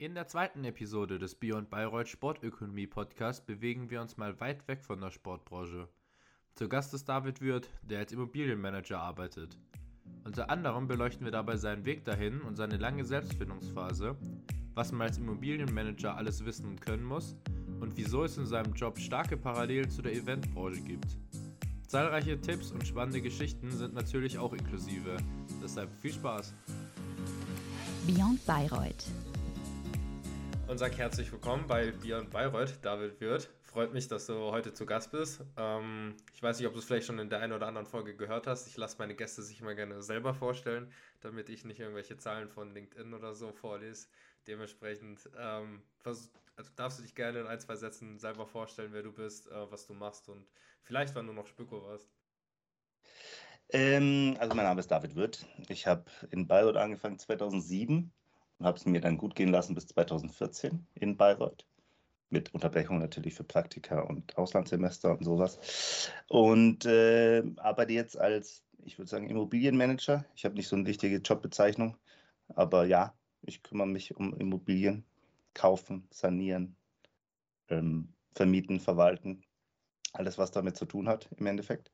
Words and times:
In 0.00 0.14
der 0.14 0.28
zweiten 0.28 0.62
Episode 0.62 1.18
des 1.18 1.34
Beyond 1.34 1.70
Bayreuth 1.70 2.06
Sportökonomie 2.06 2.86
Podcast 2.86 3.46
bewegen 3.46 3.90
wir 3.90 4.00
uns 4.00 4.16
mal 4.16 4.38
weit 4.38 4.68
weg 4.68 4.84
von 4.84 5.00
der 5.00 5.10
Sportbranche. 5.10 5.88
Zu 6.54 6.68
Gast 6.68 6.94
ist 6.94 7.08
David 7.08 7.40
Würth, 7.40 7.68
der 7.82 7.98
als 7.98 8.12
Immobilienmanager 8.12 9.00
arbeitet. 9.00 9.58
Unter 10.22 10.50
anderem 10.50 10.86
beleuchten 10.86 11.24
wir 11.24 11.32
dabei 11.32 11.56
seinen 11.56 11.84
Weg 11.84 12.04
dahin 12.04 12.42
und 12.42 12.54
seine 12.54 12.76
lange 12.76 13.04
Selbstfindungsphase, 13.04 14.16
was 14.74 14.92
man 14.92 15.08
als 15.08 15.18
Immobilienmanager 15.18 16.16
alles 16.16 16.44
wissen 16.44 16.66
und 16.66 16.80
können 16.80 17.02
muss 17.02 17.34
und 17.80 17.96
wieso 17.96 18.22
es 18.22 18.38
in 18.38 18.46
seinem 18.46 18.74
Job 18.74 19.00
starke 19.00 19.36
Parallelen 19.36 19.90
zu 19.90 20.00
der 20.00 20.12
Eventbranche 20.12 20.80
gibt. 20.80 21.18
Zahlreiche 21.88 22.40
Tipps 22.40 22.70
und 22.70 22.86
spannende 22.86 23.20
Geschichten 23.20 23.72
sind 23.72 23.94
natürlich 23.94 24.38
auch 24.38 24.52
inklusive. 24.52 25.16
Deshalb 25.60 25.92
viel 26.00 26.12
Spaß! 26.12 26.54
Beyond 28.06 28.46
Bayreuth 28.46 29.06
und 30.68 30.76
sage 30.76 30.96
herzlich 30.98 31.32
willkommen 31.32 31.66
bei 31.66 31.92
Beyond 31.92 32.30
Bayreuth, 32.30 32.78
David 32.82 33.18
Wirth. 33.22 33.48
Freut 33.62 33.94
mich, 33.94 34.06
dass 34.06 34.26
du 34.26 34.34
heute 34.52 34.74
zu 34.74 34.84
Gast 34.84 35.10
bist. 35.10 35.42
Ähm, 35.56 36.14
ich 36.34 36.42
weiß 36.42 36.58
nicht, 36.58 36.66
ob 36.66 36.74
du 36.74 36.80
es 36.80 36.84
vielleicht 36.84 37.06
schon 37.06 37.18
in 37.18 37.30
der 37.30 37.40
einen 37.40 37.54
oder 37.54 37.66
anderen 37.66 37.86
Folge 37.86 38.14
gehört 38.14 38.46
hast. 38.46 38.66
Ich 38.68 38.76
lasse 38.76 38.96
meine 38.98 39.14
Gäste 39.14 39.42
sich 39.42 39.62
immer 39.62 39.74
gerne 39.74 40.02
selber 40.02 40.34
vorstellen, 40.34 40.92
damit 41.20 41.48
ich 41.48 41.64
nicht 41.64 41.80
irgendwelche 41.80 42.18
Zahlen 42.18 42.50
von 42.50 42.74
LinkedIn 42.74 43.14
oder 43.14 43.34
so 43.34 43.50
vorlese. 43.50 44.08
Dementsprechend 44.46 45.30
ähm, 45.38 45.82
also 46.04 46.28
darfst 46.76 46.98
du 46.98 47.02
dich 47.02 47.14
gerne 47.14 47.40
in 47.40 47.46
ein, 47.46 47.60
zwei 47.60 47.76
Sätzen 47.76 48.18
selber 48.18 48.46
vorstellen, 48.46 48.92
wer 48.92 49.02
du 49.02 49.12
bist, 49.12 49.50
äh, 49.50 49.70
was 49.70 49.86
du 49.86 49.94
machst 49.94 50.28
und 50.28 50.46
vielleicht, 50.82 51.14
wann 51.14 51.26
du 51.26 51.32
noch 51.32 51.46
Spüko 51.46 51.82
warst. 51.82 52.10
Ähm, 53.70 54.36
also 54.38 54.54
mein 54.54 54.66
Name 54.66 54.80
ist 54.80 54.90
David 54.90 55.14
Wirth. 55.14 55.46
Ich 55.68 55.86
habe 55.86 56.04
in 56.30 56.46
Bayreuth 56.46 56.76
angefangen 56.76 57.18
2007 57.18 57.96
und 57.96 58.12
habe 58.60 58.76
es 58.76 58.86
mir 58.86 59.00
dann 59.00 59.18
gut 59.18 59.34
gehen 59.34 59.50
lassen 59.50 59.74
bis 59.74 59.86
2014 59.88 60.86
in 60.94 61.16
Bayreuth. 61.16 61.66
Mit 62.30 62.52
Unterbrechung 62.52 62.98
natürlich 62.98 63.34
für 63.34 63.44
Praktika 63.44 64.00
und 64.00 64.36
Auslandssemester 64.36 65.12
und 65.16 65.24
sowas. 65.24 66.10
Und 66.28 66.84
äh, 66.84 67.42
arbeite 67.56 67.92
jetzt 67.92 68.18
als, 68.18 68.64
ich 68.84 68.98
würde 68.98 69.08
sagen, 69.08 69.30
Immobilienmanager. 69.30 70.26
Ich 70.34 70.44
habe 70.44 70.54
nicht 70.54 70.68
so 70.68 70.76
eine 70.76 70.86
richtige 70.86 71.18
Jobbezeichnung, 71.18 71.96
aber 72.48 72.84
ja, 72.84 73.14
ich 73.42 73.62
kümmere 73.62 73.86
mich 73.86 74.14
um 74.16 74.34
Immobilien, 74.34 75.04
kaufen, 75.54 76.06
sanieren, 76.10 76.76
ähm, 77.68 78.12
vermieten, 78.34 78.80
verwalten. 78.80 79.42
Alles, 80.12 80.38
was 80.38 80.50
damit 80.50 80.76
zu 80.76 80.84
tun 80.84 81.08
hat 81.08 81.28
im 81.36 81.46
Endeffekt. 81.46 81.90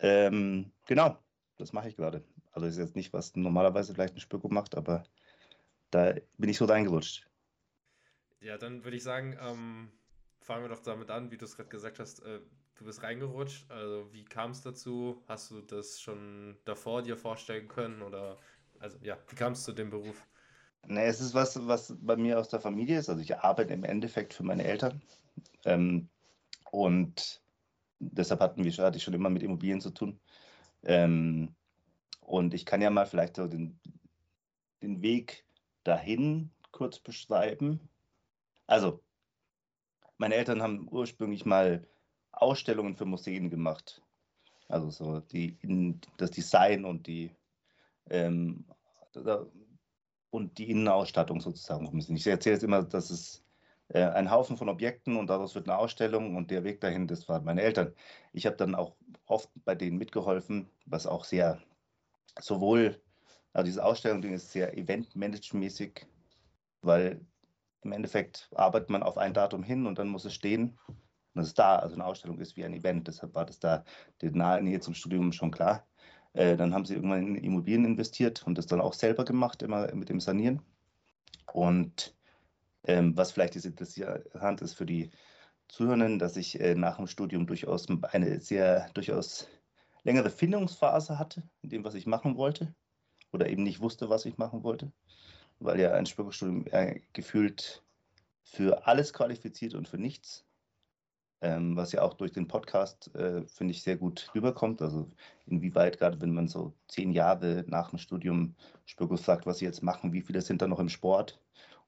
Ähm, 0.00 0.72
genau, 0.86 1.18
das 1.56 1.72
mache 1.72 1.88
ich 1.88 1.96
gerade. 1.96 2.24
Also 2.52 2.66
ist 2.66 2.78
jetzt 2.78 2.96
nicht, 2.96 3.12
was 3.12 3.34
normalerweise 3.36 3.94
vielleicht 3.94 4.14
ein 4.14 4.20
Spöko 4.20 4.48
macht, 4.48 4.76
aber 4.76 5.04
da 5.90 6.14
bin 6.36 6.50
ich 6.50 6.58
so 6.58 6.64
reingerutscht. 6.64 7.26
Ja, 8.40 8.56
dann 8.56 8.84
würde 8.84 8.96
ich 8.96 9.02
sagen, 9.02 9.36
ähm, 9.40 9.90
fangen 10.40 10.64
wir 10.64 10.68
doch 10.68 10.82
damit 10.82 11.10
an, 11.10 11.30
wie 11.30 11.36
du 11.36 11.44
es 11.44 11.56
gerade 11.56 11.68
gesagt 11.68 11.98
hast, 11.98 12.22
äh, 12.24 12.40
du 12.76 12.84
bist 12.84 13.02
reingerutscht. 13.02 13.70
Also 13.70 14.12
wie 14.12 14.24
kam 14.24 14.52
es 14.52 14.62
dazu? 14.62 15.22
Hast 15.26 15.50
du 15.50 15.60
das 15.60 16.00
schon 16.00 16.56
davor 16.64 17.02
dir 17.02 17.16
vorstellen 17.16 17.68
können? 17.68 18.02
Oder 18.02 18.38
also 18.78 18.98
ja, 19.02 19.18
wie 19.28 19.36
kam 19.36 19.52
es 19.52 19.64
zu 19.64 19.72
dem 19.72 19.90
Beruf? 19.90 20.24
Ne, 20.86 21.04
es 21.04 21.20
ist 21.20 21.34
was, 21.34 21.66
was 21.66 21.94
bei 22.00 22.16
mir 22.16 22.38
aus 22.38 22.48
der 22.48 22.60
Familie 22.60 22.98
ist. 22.98 23.08
Also 23.08 23.20
ich 23.20 23.36
arbeite 23.36 23.74
im 23.74 23.84
Endeffekt 23.84 24.32
für 24.32 24.44
meine 24.44 24.64
Eltern. 24.64 25.02
Ähm, 25.64 26.08
und 26.70 27.42
deshalb 27.98 28.40
hatten 28.40 28.64
wir, 28.64 28.72
hatte 28.72 28.96
ich 28.96 29.02
schon 29.02 29.14
immer 29.14 29.30
mit 29.30 29.42
Immobilien 29.42 29.80
zu 29.80 29.90
tun. 29.90 30.20
Ähm, 30.84 31.54
und 32.20 32.54
ich 32.54 32.64
kann 32.64 32.80
ja 32.80 32.90
mal 32.90 33.06
vielleicht 33.06 33.36
so 33.36 33.48
den, 33.48 33.80
den 34.82 35.02
Weg 35.02 35.44
dahin 35.88 36.50
kurz 36.70 36.98
beschreiben? 36.98 37.88
Also, 38.66 39.02
meine 40.18 40.34
Eltern 40.34 40.62
haben 40.62 40.86
ursprünglich 40.90 41.46
mal 41.46 41.86
Ausstellungen 42.32 42.96
für 42.96 43.06
Museen 43.06 43.50
gemacht. 43.50 44.02
Also 44.68 44.90
so 44.90 45.20
die, 45.20 45.56
das 46.18 46.30
Design 46.30 46.84
und 46.84 47.06
die, 47.06 47.34
ähm, 48.10 48.66
und 50.30 50.58
die 50.58 50.70
Innenausstattung 50.70 51.40
sozusagen. 51.40 51.98
Ich 51.98 52.26
erzähle 52.26 52.56
jetzt 52.56 52.62
immer, 52.64 52.82
dass 52.82 53.08
es 53.08 53.42
äh, 53.88 54.04
ein 54.04 54.30
Haufen 54.30 54.58
von 54.58 54.68
Objekten 54.68 55.16
und 55.16 55.28
daraus 55.28 55.54
wird 55.54 55.68
eine 55.68 55.78
Ausstellung 55.78 56.36
und 56.36 56.50
der 56.50 56.64
Weg 56.64 56.82
dahin, 56.82 57.06
das 57.06 57.28
waren 57.28 57.44
meine 57.44 57.62
Eltern. 57.62 57.94
Ich 58.34 58.44
habe 58.44 58.56
dann 58.56 58.74
auch 58.74 58.94
oft 59.26 59.50
bei 59.64 59.74
denen 59.74 59.96
mitgeholfen, 59.96 60.68
was 60.84 61.06
auch 61.06 61.24
sehr 61.24 61.62
sowohl 62.38 63.00
also 63.52 63.66
diese 63.66 63.84
Ausstellung 63.84 64.22
die 64.22 64.28
ist 64.28 64.52
sehr 64.52 64.76
eventmanagementmäßig, 64.76 66.06
weil 66.82 67.20
im 67.82 67.92
Endeffekt 67.92 68.48
arbeitet 68.54 68.90
man 68.90 69.02
auf 69.02 69.18
ein 69.18 69.34
Datum 69.34 69.62
hin 69.62 69.86
und 69.86 69.98
dann 69.98 70.08
muss 70.08 70.24
es 70.24 70.34
stehen. 70.34 70.78
Und 71.34 71.42
es 71.42 71.48
ist 71.48 71.58
da. 71.58 71.76
Also 71.76 71.94
eine 71.94 72.04
Ausstellung 72.04 72.38
ist 72.38 72.56
wie 72.56 72.64
ein 72.64 72.74
Event. 72.74 73.08
Deshalb 73.08 73.34
war 73.34 73.46
das 73.46 73.58
da 73.60 73.84
die 74.20 74.30
nahe 74.30 74.62
Nähe 74.62 74.80
zum 74.80 74.94
Studium 74.94 75.32
schon 75.32 75.50
klar. 75.50 75.86
Äh, 76.32 76.56
dann 76.56 76.74
haben 76.74 76.84
sie 76.84 76.94
irgendwann 76.94 77.36
in 77.36 77.44
Immobilien 77.44 77.84
investiert 77.84 78.46
und 78.46 78.58
das 78.58 78.66
dann 78.66 78.80
auch 78.80 78.92
selber 78.92 79.24
gemacht, 79.24 79.62
immer 79.62 79.94
mit 79.94 80.08
dem 80.08 80.20
Sanieren. 80.20 80.62
Und 81.52 82.16
ähm, 82.84 83.16
was 83.16 83.32
vielleicht 83.32 83.56
interessant 83.56 84.60
ist 84.60 84.74
für 84.74 84.86
die 84.86 85.10
Zuhörenden, 85.68 86.18
dass 86.18 86.36
ich 86.36 86.60
äh, 86.60 86.74
nach 86.74 86.96
dem 86.96 87.06
Studium 87.06 87.46
durchaus 87.46 87.86
eine 88.02 88.40
sehr 88.40 88.90
durchaus 88.94 89.48
längere 90.02 90.30
Findungsphase 90.30 91.18
hatte 91.18 91.42
in 91.62 91.70
dem, 91.70 91.84
was 91.84 91.94
ich 91.94 92.06
machen 92.06 92.36
wollte 92.36 92.74
oder 93.32 93.48
eben 93.48 93.62
nicht 93.62 93.80
wusste, 93.80 94.08
was 94.08 94.26
ich 94.26 94.38
machen 94.38 94.62
wollte, 94.62 94.92
weil 95.58 95.80
ja 95.80 95.92
ein 95.92 96.06
Spökerstudium 96.06 96.66
äh, 96.68 97.00
gefühlt 97.12 97.82
für 98.42 98.86
alles 98.86 99.12
qualifiziert 99.12 99.74
und 99.74 99.88
für 99.88 99.98
nichts, 99.98 100.46
ähm, 101.40 101.76
was 101.76 101.92
ja 101.92 102.02
auch 102.02 102.14
durch 102.14 102.32
den 102.32 102.48
Podcast, 102.48 103.14
äh, 103.14 103.46
finde 103.46 103.72
ich, 103.72 103.82
sehr 103.82 103.96
gut 103.96 104.30
rüberkommt. 104.34 104.82
Also 104.82 105.10
inwieweit, 105.46 105.98
gerade 105.98 106.20
wenn 106.20 106.32
man 106.32 106.48
so 106.48 106.74
zehn 106.88 107.12
Jahre 107.12 107.64
nach 107.68 107.90
dem 107.90 107.98
Studium 107.98 108.56
Spökos 108.86 109.24
sagt, 109.24 109.46
was 109.46 109.58
sie 109.58 109.66
jetzt 109.66 109.82
machen, 109.82 110.12
wie 110.12 110.22
viele 110.22 110.40
sind 110.40 110.62
da 110.62 110.66
noch 110.66 110.80
im 110.80 110.88
Sport 110.88 111.40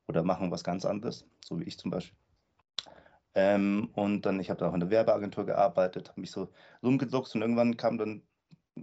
oder 0.07 0.23
machen 0.23 0.51
was 0.51 0.65
ganz 0.65 0.85
anderes, 0.85 1.27
so 1.45 1.59
wie 1.59 1.65
ich 1.65 1.79
zum 1.79 1.91
Beispiel. 1.91 2.17
Ähm, 3.35 3.91
und 3.95 4.27
dann, 4.27 4.41
ich 4.41 4.51
habe 4.51 4.59
da 4.61 4.69
auch 4.69 4.75
in 4.75 4.81
der 4.81 4.91
Werbeagentur 4.91 5.47
gearbeitet, 5.47 6.09
habe 6.09 6.21
mich 6.21 6.33
so 6.33 6.49
rumgedruckt 6.83 7.35
und 7.35 7.43
irgendwann 7.43 7.77
kam 7.77 7.97
dann 7.97 8.23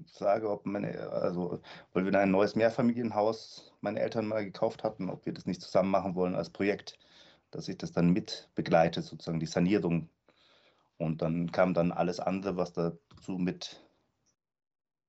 Frage, 0.05 0.49
ob 0.49 0.65
meine, 0.65 1.09
also, 1.09 1.61
weil 1.93 2.05
wir 2.05 2.11
da 2.11 2.19
ein 2.19 2.31
neues 2.31 2.55
Mehrfamilienhaus 2.55 3.73
meine 3.81 3.99
Eltern 3.99 4.27
mal 4.27 4.43
gekauft 4.43 4.83
hatten, 4.83 5.09
ob 5.09 5.25
wir 5.25 5.33
das 5.33 5.45
nicht 5.45 5.61
zusammen 5.61 5.91
machen 5.91 6.15
wollen 6.15 6.35
als 6.35 6.49
Projekt, 6.49 6.97
dass 7.51 7.67
ich 7.67 7.77
das 7.77 7.91
dann 7.91 8.11
mit 8.11 8.49
begleite, 8.55 9.01
sozusagen 9.01 9.39
die 9.39 9.45
Sanierung. 9.45 10.09
Und 10.97 11.21
dann 11.21 11.51
kam 11.51 11.73
dann 11.73 11.91
alles 11.91 12.19
andere, 12.19 12.57
was 12.57 12.73
dazu 12.73 13.33
mit, 13.33 13.81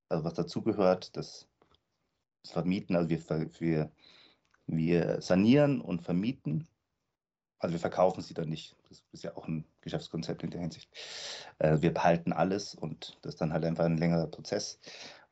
also 0.09 0.25
was 0.25 0.35
dazugehört, 0.35 1.17
das 1.17 1.49
Vermieten, 2.45 2.97
also 2.97 3.09
wir, 3.11 3.21
wir, 3.59 3.93
wir 4.67 5.21
sanieren 5.21 5.81
und 5.81 6.03
vermieten 6.03 6.69
also 7.59 7.73
wir 7.73 7.81
verkaufen 7.81 8.23
sie 8.23 8.35
dann 8.35 8.49
nicht. 8.49 8.77
Das 8.89 9.03
ist 9.13 9.25
ja 9.25 9.37
auch 9.37 9.49
ein 9.49 9.65
Geschäftskonzept 9.81 10.43
in 10.43 10.51
der 10.51 10.61
Hinsicht. 10.61 10.91
Äh, 11.59 11.81
wir 11.81 11.93
behalten 11.93 12.33
alles 12.33 12.75
und 12.75 13.19
das 13.23 13.35
ist 13.35 13.41
dann 13.41 13.53
halt 13.53 13.65
einfach 13.65 13.85
ein 13.85 13.99
längerer 13.99 14.27
Prozess. 14.27 14.79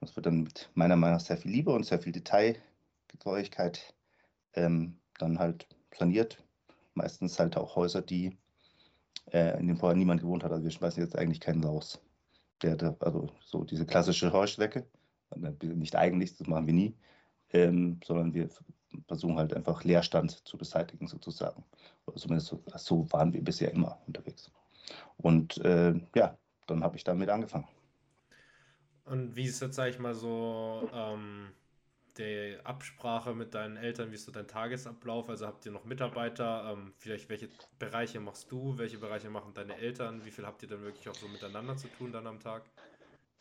Und 0.00 0.10
es 0.10 0.16
wird 0.16 0.26
dann 0.26 0.42
mit 0.42 0.70
meiner 0.74 0.96
Meinung 0.96 1.16
nach 1.16 1.24
sehr 1.24 1.36
viel 1.36 1.50
Liebe 1.50 1.72
und 1.72 1.84
sehr 1.84 2.00
viel 2.00 2.12
Detailgetreuigkeit 2.12 3.94
ähm, 4.54 4.98
dann 5.18 5.38
halt 5.38 5.66
saniert. 5.96 6.42
Meistens 6.94 7.38
halt 7.38 7.56
auch 7.56 7.76
Häuser, 7.76 8.02
die 8.02 8.36
äh, 9.32 9.58
in 9.58 9.66
denen 9.66 9.78
vorher 9.78 9.96
niemand 9.96 10.20
gewohnt 10.20 10.44
hat. 10.44 10.52
Also 10.52 10.64
wir 10.64 10.70
schmeißen 10.70 11.02
jetzt 11.02 11.16
eigentlich 11.16 11.40
keinen 11.40 11.64
raus. 11.64 12.00
Der, 12.62 12.76
der, 12.76 12.96
also 13.00 13.28
so 13.44 13.64
diese 13.64 13.84
klassische 13.84 14.32
Heuschrecke, 14.32 14.86
nicht 15.60 15.96
eigentlich, 15.96 16.36
das 16.36 16.46
machen 16.46 16.66
wir 16.66 16.72
nie, 16.72 16.96
ähm, 17.52 18.00
sondern 18.04 18.34
wir 18.34 18.48
versuchen 19.06 19.36
halt 19.36 19.54
einfach 19.54 19.84
Leerstand 19.84 20.46
zu 20.46 20.56
beseitigen 20.56 21.06
sozusagen. 21.06 21.64
Oder 22.06 22.16
zumindest 22.16 22.48
so, 22.48 22.62
so 22.76 23.12
waren 23.12 23.32
wir 23.32 23.42
bisher 23.42 23.72
immer 23.72 23.98
unterwegs. 24.06 24.50
Und 25.18 25.58
äh, 25.58 25.94
ja, 26.14 26.38
dann 26.66 26.82
habe 26.82 26.96
ich 26.96 27.04
damit 27.04 27.28
angefangen. 27.28 27.68
Und 29.04 29.36
wie 29.36 29.44
ist 29.44 29.60
jetzt, 29.60 29.76
sag 29.76 29.88
ich 29.88 29.98
mal, 29.98 30.14
so 30.14 30.88
ähm, 30.92 31.52
die 32.18 32.56
Absprache 32.64 33.34
mit 33.34 33.54
deinen 33.54 33.76
Eltern? 33.76 34.10
Wie 34.10 34.16
ist 34.16 34.24
so 34.24 34.32
dein 34.32 34.48
Tagesablauf? 34.48 35.28
Also 35.28 35.46
habt 35.46 35.64
ihr 35.66 35.72
noch 35.72 35.84
Mitarbeiter? 35.84 36.72
Ähm, 36.72 36.92
vielleicht 36.98 37.28
welche 37.28 37.48
Bereiche 37.78 38.20
machst 38.20 38.50
du? 38.50 38.78
Welche 38.78 38.98
Bereiche 38.98 39.30
machen 39.30 39.54
deine 39.54 39.76
Eltern? 39.76 40.24
Wie 40.24 40.30
viel 40.30 40.46
habt 40.46 40.62
ihr 40.62 40.68
dann 40.68 40.82
wirklich 40.82 41.08
auch 41.08 41.14
so 41.14 41.28
miteinander 41.28 41.76
zu 41.76 41.88
tun 41.88 42.12
dann 42.12 42.26
am 42.26 42.40
Tag? 42.40 42.64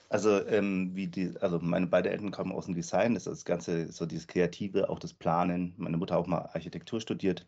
Also, 0.10 0.46
ähm, 0.48 0.96
wie 0.96 1.08
die, 1.08 1.34
also 1.42 1.60
meine 1.60 1.88
beiden 1.88 2.12
Eltern 2.12 2.32
kommen 2.32 2.52
aus 2.52 2.66
dem 2.66 2.76
Design, 2.76 3.16
das 3.16 3.28
ist 3.28 3.40
das 3.40 3.46
Ganze, 3.46 3.92
so 3.92 4.06
dieses 4.06 4.28
Kreative, 4.28 4.90
auch 4.90 5.00
das 5.00 5.14
Planen. 5.14 5.74
Meine 5.78 5.98
Mutter 5.98 6.18
auch 6.18 6.28
mal 6.28 6.50
Architektur 6.54 7.02
studiert, 7.02 7.48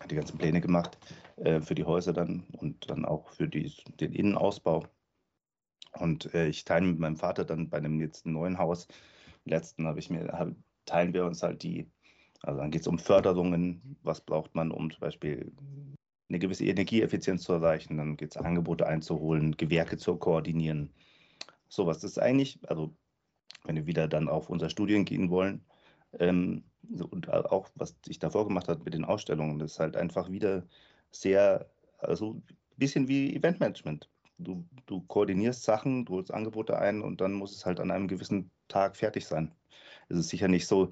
hat 0.00 0.10
die 0.10 0.14
ganzen 0.14 0.38
Pläne 0.38 0.60
gemacht 0.60 0.98
äh, 1.36 1.60
für 1.60 1.74
die 1.74 1.84
Häuser 1.84 2.12
dann 2.12 2.44
und 2.52 2.88
dann 2.90 3.04
auch 3.04 3.28
für 3.30 3.48
die, 3.48 3.72
den 4.00 4.12
Innenausbau. 4.12 4.84
Und 5.94 6.32
äh, 6.34 6.48
ich 6.48 6.64
teile 6.64 6.86
mit 6.86 6.98
meinem 6.98 7.16
Vater 7.16 7.44
dann 7.44 7.68
bei 7.68 7.78
einem 7.78 8.00
jetzt 8.00 8.26
neuen 8.26 8.58
Haus, 8.58 8.86
letzten 9.44 9.86
habe 9.86 9.98
ich 9.98 10.10
mir, 10.10 10.28
hab, 10.32 10.50
teilen 10.86 11.14
wir 11.14 11.24
uns 11.24 11.42
halt 11.42 11.62
die 11.62 11.90
Also 12.42 12.60
dann 12.60 12.70
geht 12.70 12.82
es 12.82 12.86
um 12.86 12.98
Förderungen, 12.98 13.96
was 14.02 14.20
braucht 14.20 14.54
man, 14.54 14.70
um 14.70 14.90
zum 14.90 15.00
Beispiel 15.00 15.52
eine 16.28 16.38
gewisse 16.38 16.64
Energieeffizienz 16.66 17.42
zu 17.42 17.52
erreichen. 17.54 17.96
Dann 17.96 18.16
geht 18.16 18.32
es 18.32 18.36
Angebote 18.36 18.86
einzuholen, 18.86 19.56
Gewerke 19.56 19.96
zu 19.96 20.16
koordinieren. 20.16 20.90
Sowas. 21.68 21.98
Das 22.00 22.12
ist 22.12 22.18
eigentlich, 22.18 22.58
also 22.68 22.94
wenn 23.64 23.76
wir 23.76 23.86
wieder 23.86 24.08
dann 24.08 24.28
auf 24.28 24.50
unser 24.50 24.70
Studien 24.70 25.04
gehen 25.04 25.30
wollen, 25.30 25.64
ähm, 26.18 26.64
und 27.10 27.28
auch 27.28 27.68
was 27.74 27.96
ich 28.06 28.18
davor 28.18 28.46
gemacht 28.46 28.68
habe 28.68 28.82
mit 28.84 28.94
den 28.94 29.04
Ausstellungen, 29.04 29.58
das 29.58 29.72
ist 29.72 29.80
halt 29.80 29.96
einfach 29.96 30.30
wieder 30.30 30.66
sehr, 31.10 31.68
also 31.98 32.34
ein 32.34 32.56
bisschen 32.76 33.08
wie 33.08 33.34
Eventmanagement. 33.34 34.08
Du, 34.38 34.64
du 34.86 35.02
koordinierst 35.02 35.64
Sachen, 35.64 36.04
du 36.04 36.14
holst 36.14 36.32
Angebote 36.32 36.78
ein 36.78 37.02
und 37.02 37.20
dann 37.20 37.32
muss 37.32 37.54
es 37.54 37.66
halt 37.66 37.80
an 37.80 37.90
einem 37.90 38.08
gewissen 38.08 38.50
Tag 38.68 38.96
fertig 38.96 39.26
sein. 39.26 39.52
Es 40.08 40.16
ist 40.16 40.28
sicher 40.28 40.48
nicht 40.48 40.66
so 40.66 40.90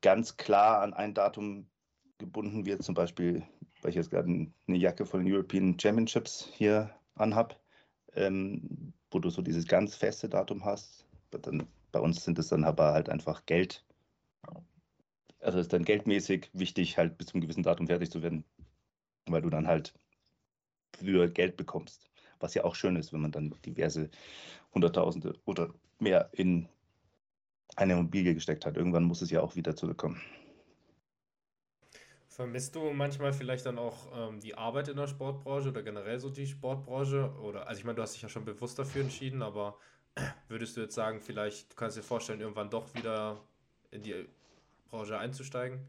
ganz 0.00 0.36
klar 0.36 0.80
an 0.80 0.94
ein 0.94 1.14
Datum 1.14 1.68
gebunden 2.18 2.66
wird, 2.66 2.82
zum 2.82 2.94
Beispiel, 2.94 3.44
weil 3.82 3.90
ich 3.90 3.96
jetzt 3.96 4.10
gerade 4.10 4.28
eine 4.28 4.76
Jacke 4.76 5.06
von 5.06 5.24
den 5.24 5.32
European 5.32 5.78
Championships 5.78 6.50
hier 6.52 6.90
anhab, 7.14 7.60
ähm, 8.14 8.92
wo 9.10 9.18
du 9.18 9.30
so 9.30 9.42
dieses 9.42 9.66
ganz 9.66 9.94
feste 9.94 10.28
Datum 10.28 10.64
hast. 10.64 11.06
Dann, 11.30 11.66
bei 11.92 12.00
uns 12.00 12.24
sind 12.24 12.38
es 12.38 12.48
dann 12.48 12.64
aber 12.64 12.92
halt 12.92 13.08
einfach 13.08 13.46
Geld. 13.46 13.84
Also 15.40 15.58
ist 15.58 15.72
dann 15.72 15.84
geldmäßig 15.84 16.50
wichtig, 16.52 16.98
halt 16.98 17.16
bis 17.16 17.28
zum 17.28 17.40
gewissen 17.40 17.62
Datum 17.62 17.86
fertig 17.86 18.10
zu 18.10 18.22
werden, 18.22 18.44
weil 19.26 19.42
du 19.42 19.50
dann 19.50 19.68
halt 19.68 19.94
für 20.96 21.28
Geld 21.28 21.56
bekommst. 21.56 22.10
Was 22.40 22.54
ja 22.54 22.64
auch 22.64 22.74
schön 22.74 22.96
ist, 22.96 23.12
wenn 23.12 23.20
man 23.20 23.32
dann 23.32 23.54
diverse 23.64 24.10
Hunderttausende 24.74 25.38
oder 25.44 25.72
mehr 25.98 26.30
in 26.32 26.68
eine 27.76 27.94
Immobilie 27.94 28.34
gesteckt 28.34 28.66
hat. 28.66 28.76
Irgendwann 28.76 29.04
muss 29.04 29.22
es 29.22 29.30
ja 29.30 29.40
auch 29.40 29.54
wieder 29.54 29.76
zurückkommen. 29.76 30.20
Vermisst 32.38 32.76
du 32.76 32.92
manchmal 32.92 33.32
vielleicht 33.32 33.66
dann 33.66 33.78
auch 33.78 33.96
ähm, 34.14 34.38
die 34.38 34.54
Arbeit 34.54 34.86
in 34.86 34.96
der 34.96 35.08
Sportbranche 35.08 35.70
oder 35.70 35.82
generell 35.82 36.20
so 36.20 36.30
die 36.30 36.46
Sportbranche? 36.46 37.32
Oder, 37.42 37.66
also 37.66 37.80
ich 37.80 37.84
meine, 37.84 37.96
du 37.96 38.02
hast 38.02 38.14
dich 38.14 38.22
ja 38.22 38.28
schon 38.28 38.44
bewusst 38.44 38.78
dafür 38.78 39.02
entschieden, 39.02 39.42
aber 39.42 39.76
würdest 40.48 40.76
du 40.76 40.80
jetzt 40.82 40.94
sagen, 40.94 41.20
vielleicht, 41.20 41.72
du 41.72 41.74
kannst 41.74 41.96
dir 41.96 42.02
vorstellen, 42.04 42.40
irgendwann 42.40 42.70
doch 42.70 42.94
wieder 42.94 43.40
in 43.90 44.04
die 44.04 44.28
Branche 44.88 45.18
einzusteigen? 45.18 45.80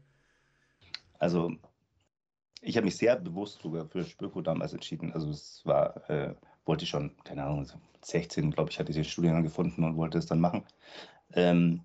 Also, 1.20 1.52
ich 2.62 2.76
habe 2.76 2.86
mich 2.86 2.96
sehr 2.96 3.14
bewusst 3.14 3.62
sogar 3.62 3.86
für 3.86 4.02
Spöko 4.02 4.40
damals 4.40 4.72
entschieden. 4.72 5.12
Also 5.12 5.30
es 5.30 5.64
war, 5.64 6.10
äh, 6.10 6.34
wollte 6.64 6.82
ich 6.82 6.90
schon, 6.90 7.16
keine 7.22 7.44
Ahnung, 7.44 7.64
16, 8.02 8.50
glaube 8.50 8.72
ich, 8.72 8.80
hatte 8.80 8.90
ich 8.90 8.96
den 8.96 9.04
Studiengang 9.04 9.44
gefunden 9.44 9.84
und 9.84 9.96
wollte 9.96 10.18
es 10.18 10.26
dann 10.26 10.40
machen. 10.40 10.64
Ähm, 11.32 11.82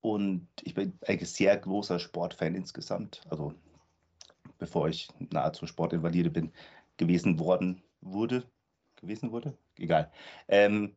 und 0.00 0.48
ich 0.62 0.74
bin 0.74 0.98
eigentlich 1.06 1.30
sehr 1.30 1.56
großer 1.56 1.98
Sportfan 1.98 2.54
insgesamt. 2.54 3.22
Also 3.30 3.54
bevor 4.58 4.88
ich 4.88 5.08
nahezu 5.30 5.66
Sportinvalide 5.66 6.30
bin, 6.30 6.52
gewesen 6.96 7.38
worden 7.38 7.82
wurde. 8.00 8.44
Gewesen 8.96 9.32
wurde? 9.32 9.56
Egal. 9.76 10.10
Ähm, 10.48 10.96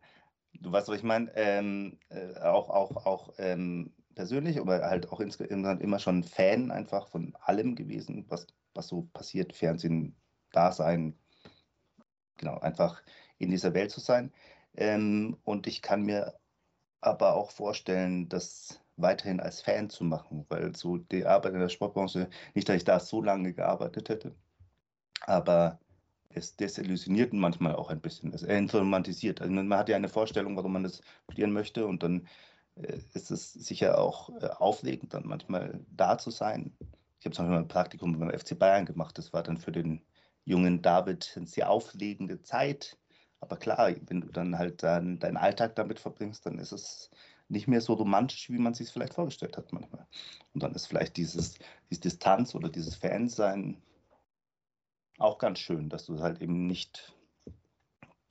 du 0.54 0.72
weißt, 0.72 0.88
was 0.88 0.98
ich 0.98 1.04
meine. 1.04 1.32
Ähm, 1.36 2.00
äh, 2.10 2.40
auch 2.40 2.70
auch, 2.70 3.06
auch 3.06 3.34
ähm, 3.38 3.94
persönlich, 4.16 4.60
aber 4.60 4.82
halt 4.82 5.12
auch 5.12 5.20
insgesamt 5.20 5.82
immer 5.82 6.00
schon 6.00 6.24
Fan 6.24 6.72
einfach 6.72 7.08
von 7.08 7.36
allem 7.42 7.76
gewesen, 7.76 8.26
was, 8.30 8.48
was 8.74 8.88
so 8.88 9.04
passiert. 9.14 9.54
Fernsehen, 9.54 10.16
Dasein. 10.52 11.18
Genau, 12.38 12.58
einfach 12.60 13.04
in 13.38 13.52
dieser 13.52 13.74
Welt 13.74 13.92
zu 13.92 14.00
sein. 14.00 14.34
Ähm, 14.76 15.38
und 15.44 15.68
ich 15.68 15.82
kann 15.82 16.04
mir 16.04 16.34
aber 17.02 17.36
auch 17.36 17.52
vorstellen, 17.52 18.30
das 18.30 18.81
weiterhin 18.98 19.40
als 19.40 19.62
Fan 19.62 19.90
zu 19.90 20.04
machen, 20.04 20.46
weil 20.50 20.76
so 20.76 20.98
die 20.98 21.26
Arbeit 21.26 21.54
in 21.54 21.60
der 21.60 21.70
Sportbranche, 21.70 22.30
nicht, 22.54 22.70
dass 22.70 22.78
ich 22.78 22.84
da 22.84 23.00
so 23.00 23.22
lange 23.22 23.54
gearbeitet 23.54 24.10
hätte, 24.10 24.36
aber 25.22 25.80
es 26.30 26.56
desillusioniert 26.56 27.34
manchmal 27.34 27.76
auch 27.76 27.90
ein 27.90 28.02
bisschen, 28.02 28.34
es 28.34 28.44
entromantisiert. 28.44 29.42
Also 29.42 29.54
man 29.54 29.78
hat 29.78 29.90
ja 29.90 29.96
eine 29.96 30.10
Vorstellung, 30.10 30.56
warum 30.56 30.74
man 30.74 30.84
das 30.84 31.02
studieren 31.24 31.52
möchte 31.52 31.86
und 31.86 32.04
dann 32.04 32.28
äh, 32.76 33.00
ist 33.14 33.32
es 33.32 33.54
sicher 33.54 34.00
auch 34.00 34.30
äh, 34.42 34.48
aufregend, 34.48 35.14
dann 35.14 35.28
manchmal 35.28 35.80
da 35.90 36.18
zu 36.18 36.32
sein. 36.32 36.76
Ich 37.20 37.26
habe 37.26 37.36
zum 37.36 37.46
Beispiel 37.46 37.60
ein 37.60 37.68
Praktikum 37.68 38.18
beim 38.18 38.32
FC 38.32 38.58
Bayern 38.58 38.86
gemacht, 38.86 39.18
das 39.18 39.34
war 39.34 39.44
dann 39.44 39.58
für 39.58 39.72
den 39.72 40.02
jungen 40.46 40.82
David 40.82 41.34
eine 41.36 41.48
sehr 41.48 41.70
aufregende 41.70 42.42
Zeit, 42.42 42.98
aber 43.42 43.58
klar, 43.58 43.94
wenn 44.08 44.22
du 44.22 44.30
dann 44.30 44.58
halt 44.58 44.84
dann 44.84 45.20
deinen 45.20 45.38
Alltag 45.38 45.76
damit 45.76 46.00
verbringst, 46.00 46.46
dann 46.46 46.60
ist 46.60 46.72
es 46.72 47.10
nicht 47.52 47.68
mehr 47.68 47.82
so 47.82 47.94
romantisch, 47.94 48.50
wie 48.50 48.58
man 48.58 48.72
es 48.72 48.78
sich 48.78 48.90
vielleicht 48.90 49.14
vorgestellt 49.14 49.58
hat 49.58 49.74
manchmal. 49.74 50.08
Und 50.54 50.64
dann 50.64 50.74
ist 50.74 50.88
vielleicht 50.88 51.18
dieses, 51.18 51.60
diese 51.90 52.02
Distanz 52.02 52.56
oder 52.56 52.70
dieses 52.70 52.96
Fansein 52.96 53.82
auch 55.18 55.38
ganz 55.38 55.60
schön, 55.60 55.90
dass 55.90 56.06
du 56.06 56.20
halt 56.20 56.42
eben 56.42 56.66
nicht 56.66 57.14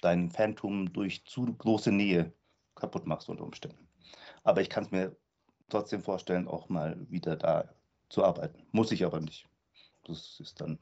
dein 0.00 0.30
Phantom 0.30 0.92
durch 0.92 1.24
zu 1.26 1.44
große 1.44 1.92
Nähe 1.92 2.32
kaputt 2.74 3.06
machst 3.06 3.28
unter 3.28 3.44
Umständen. 3.44 3.86
Aber 4.42 4.62
ich 4.62 4.70
kann 4.70 4.84
es 4.84 4.90
mir 4.90 5.14
trotzdem 5.68 6.00
vorstellen, 6.00 6.48
auch 6.48 6.68
mal 6.68 6.96
wieder 7.10 7.36
da 7.36 7.68
zu 8.08 8.24
arbeiten. 8.24 8.66
Muss 8.72 8.90
ich 8.90 9.04
aber 9.04 9.20
nicht. 9.20 9.46
Das 10.04 10.40
ist 10.40 10.60
dann, 10.60 10.78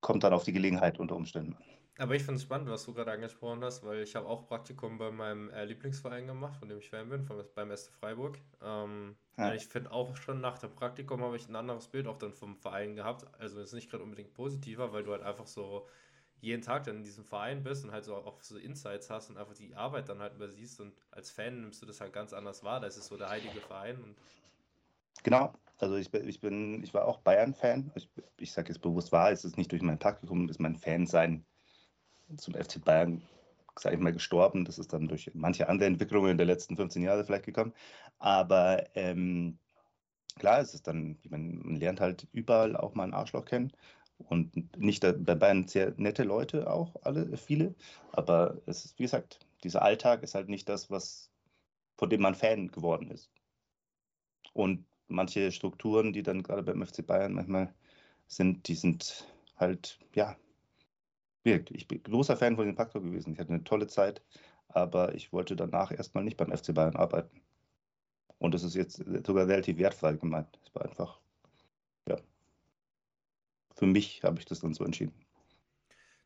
kommt 0.00 0.24
dann 0.24 0.32
auf 0.32 0.44
die 0.44 0.54
Gelegenheit 0.54 0.98
unter 0.98 1.14
Umständen 1.14 1.54
an. 1.54 1.77
Aber 2.00 2.14
ich 2.14 2.22
finde 2.22 2.36
es 2.36 2.44
spannend, 2.44 2.70
was 2.70 2.84
du 2.84 2.94
gerade 2.94 3.10
angesprochen 3.10 3.62
hast, 3.64 3.84
weil 3.84 4.02
ich 4.02 4.14
habe 4.14 4.28
auch 4.28 4.46
Praktikum 4.46 4.98
bei 4.98 5.10
meinem 5.10 5.50
äh, 5.50 5.64
Lieblingsverein 5.64 6.28
gemacht, 6.28 6.56
von 6.56 6.68
dem 6.68 6.78
ich 6.78 6.88
Fan 6.88 7.08
bin, 7.08 7.24
von, 7.24 7.42
beim 7.56 7.76
SC 7.76 7.92
Freiburg. 7.92 8.38
Ähm, 8.62 9.16
ja. 9.36 9.52
Ich 9.54 9.66
finde 9.66 9.90
auch 9.90 10.16
schon 10.16 10.40
nach 10.40 10.58
dem 10.58 10.70
Praktikum 10.70 11.22
habe 11.22 11.36
ich 11.36 11.48
ein 11.48 11.56
anderes 11.56 11.88
Bild 11.88 12.06
auch 12.06 12.16
dann 12.16 12.32
vom 12.32 12.56
Verein 12.56 12.94
gehabt. 12.94 13.26
Also 13.40 13.60
ist 13.60 13.72
nicht 13.72 13.90
gerade 13.90 14.04
unbedingt 14.04 14.32
positiver, 14.32 14.92
weil 14.92 15.02
du 15.02 15.10
halt 15.10 15.22
einfach 15.22 15.48
so 15.48 15.88
jeden 16.40 16.62
Tag 16.62 16.84
dann 16.84 16.98
in 16.98 17.04
diesem 17.04 17.24
Verein 17.24 17.64
bist 17.64 17.84
und 17.84 17.90
halt 17.90 18.04
so 18.04 18.14
auch 18.14 18.40
so 18.42 18.56
Insights 18.58 19.10
hast 19.10 19.30
und 19.30 19.36
einfach 19.36 19.54
die 19.54 19.74
Arbeit 19.74 20.08
dann 20.08 20.20
halt 20.20 20.34
übersiehst 20.34 20.80
und 20.80 20.92
als 21.10 21.32
Fan 21.32 21.62
nimmst 21.62 21.82
du 21.82 21.86
das 21.86 22.00
halt 22.00 22.12
ganz 22.12 22.32
anders 22.32 22.62
wahr. 22.62 22.78
Das 22.78 22.96
ist 22.96 23.08
so 23.08 23.16
der 23.16 23.28
heilige 23.28 23.60
Verein. 23.60 24.14
Genau, 25.24 25.52
also 25.78 25.96
ich 25.96 26.12
bin, 26.12 26.28
ich 26.28 26.38
bin, 26.40 26.80
ich 26.84 26.94
war 26.94 27.06
auch 27.06 27.18
Bayern-Fan. 27.18 27.90
Ich, 27.96 28.08
ich 28.36 28.52
sage 28.52 28.68
jetzt 28.68 28.82
bewusst 28.82 29.10
wahr, 29.10 29.32
es 29.32 29.44
ist 29.44 29.56
nicht 29.56 29.72
durch 29.72 29.82
mein 29.82 29.98
Praktikum, 29.98 30.48
ist 30.48 30.60
mein 30.60 30.76
Fan-Sein 30.76 31.44
zum 32.36 32.54
FC 32.54 32.84
Bayern, 32.84 33.22
sage 33.78 33.96
ich 33.96 34.02
mal, 34.02 34.12
gestorben. 34.12 34.64
Das 34.64 34.78
ist 34.78 34.92
dann 34.92 35.08
durch 35.08 35.30
manche 35.34 35.68
andere 35.68 35.86
Entwicklungen 35.86 36.36
der 36.36 36.46
letzten 36.46 36.76
15 36.76 37.02
Jahre 37.02 37.24
vielleicht 37.24 37.46
gekommen. 37.46 37.72
Aber 38.18 38.84
ähm, 38.94 39.58
klar, 40.38 40.60
es 40.60 40.74
ist 40.74 40.86
dann, 40.86 41.18
man, 41.28 41.58
man 41.58 41.76
lernt 41.76 42.00
halt 42.00 42.26
überall 42.32 42.76
auch 42.76 42.94
mal 42.94 43.04
ein 43.04 43.14
Arschloch 43.14 43.44
kennen. 43.44 43.72
Und 44.18 44.76
nicht 44.76 45.02
bei 45.02 45.34
Bayern 45.34 45.68
sehr 45.68 45.94
nette 45.96 46.24
Leute 46.24 46.70
auch, 46.70 46.96
alle, 47.02 47.36
viele. 47.36 47.74
Aber 48.12 48.60
es 48.66 48.84
ist, 48.84 48.98
wie 48.98 49.04
gesagt, 49.04 49.38
dieser 49.62 49.82
Alltag 49.82 50.22
ist 50.22 50.34
halt 50.34 50.48
nicht 50.48 50.68
das, 50.68 50.90
was, 50.90 51.30
von 51.96 52.10
dem 52.10 52.22
man 52.22 52.34
Fan 52.34 52.68
geworden 52.68 53.10
ist. 53.10 53.30
Und 54.52 54.86
manche 55.06 55.52
Strukturen, 55.52 56.12
die 56.12 56.22
dann 56.22 56.42
gerade 56.42 56.62
beim 56.62 56.84
FC 56.84 57.06
Bayern 57.06 57.32
manchmal 57.32 57.72
sind, 58.26 58.66
die 58.68 58.74
sind 58.74 59.26
halt, 59.56 59.98
ja, 60.14 60.36
ich 61.56 61.88
bin 61.88 62.02
großer 62.02 62.36
Fan 62.36 62.56
von 62.56 62.66
den 62.66 62.74
Paktor 62.74 63.02
gewesen. 63.02 63.32
Ich 63.32 63.38
hatte 63.38 63.52
eine 63.52 63.64
tolle 63.64 63.86
Zeit, 63.86 64.22
aber 64.68 65.14
ich 65.14 65.32
wollte 65.32 65.56
danach 65.56 65.90
erstmal 65.92 66.24
nicht 66.24 66.36
beim 66.36 66.56
FC 66.56 66.74
Bayern 66.74 66.96
arbeiten. 66.96 67.42
Und 68.38 68.54
das 68.54 68.62
ist 68.62 68.74
jetzt 68.74 69.04
sogar 69.26 69.48
relativ 69.48 69.78
wertfrei 69.78 70.14
gemeint. 70.14 70.58
Es 70.64 70.74
war 70.74 70.82
einfach, 70.84 71.20
ja. 72.08 72.16
Für 73.74 73.86
mich 73.86 74.22
habe 74.24 74.38
ich 74.38 74.44
das 74.46 74.60
dann 74.60 74.74
so 74.74 74.84
entschieden. 74.84 75.14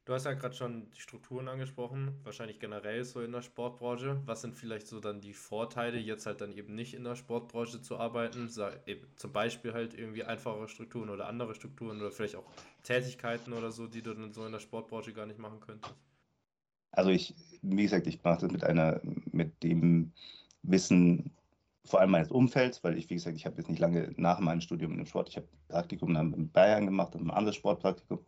Du 0.04 0.12
hast 0.12 0.24
ja 0.24 0.32
gerade 0.32 0.54
schon 0.56 0.90
die 0.90 1.00
Strukturen 1.00 1.46
angesprochen, 1.46 2.18
wahrscheinlich 2.24 2.58
generell 2.58 3.04
so 3.04 3.20
in 3.20 3.30
der 3.30 3.42
Sportbranche. 3.42 4.20
Was 4.26 4.40
sind 4.40 4.56
vielleicht 4.56 4.88
so 4.88 4.98
dann 4.98 5.20
die 5.20 5.32
Vorteile, 5.32 5.96
jetzt 5.96 6.26
halt 6.26 6.40
dann 6.40 6.50
eben 6.50 6.74
nicht 6.74 6.94
in 6.94 7.04
der 7.04 7.14
Sportbranche 7.14 7.80
zu 7.80 7.98
arbeiten? 7.98 8.48
Zum 8.48 9.32
Beispiel 9.32 9.72
halt 9.72 9.94
irgendwie 9.94 10.24
einfache 10.24 10.66
Strukturen 10.66 11.08
oder 11.08 11.28
andere 11.28 11.54
Strukturen 11.54 12.00
oder 12.00 12.10
vielleicht 12.10 12.34
auch 12.34 12.50
Tätigkeiten 12.82 13.52
oder 13.52 13.70
so, 13.70 13.86
die 13.86 14.02
du 14.02 14.12
dann 14.12 14.32
so 14.32 14.44
in 14.44 14.50
der 14.50 14.58
Sportbranche 14.58 15.12
gar 15.12 15.26
nicht 15.26 15.38
machen 15.38 15.60
könntest? 15.60 15.94
Also 16.90 17.10
ich, 17.10 17.36
wie 17.62 17.84
gesagt, 17.84 18.08
ich 18.08 18.24
mache 18.24 18.40
das 18.40 18.50
mit 18.50 18.64
einer, 18.64 19.00
mit 19.30 19.62
dem 19.62 20.10
Wissen 20.64 21.30
vor 21.84 22.00
allem 22.00 22.10
meines 22.10 22.32
Umfelds, 22.32 22.82
weil 22.82 22.98
ich, 22.98 23.08
wie 23.08 23.14
gesagt, 23.14 23.36
ich 23.36 23.46
habe 23.46 23.56
jetzt 23.58 23.68
nicht 23.68 23.78
lange 23.78 24.12
nach 24.16 24.40
meinem 24.40 24.60
Studium 24.60 24.98
im 24.98 25.06
Sport, 25.06 25.28
ich 25.28 25.36
habe 25.36 25.46
Praktikum 25.68 26.16
in 26.16 26.50
Bayern 26.50 26.86
gemacht, 26.86 27.14
ein 27.14 27.30
anderes 27.30 27.54
Sportpraktikum. 27.56 28.18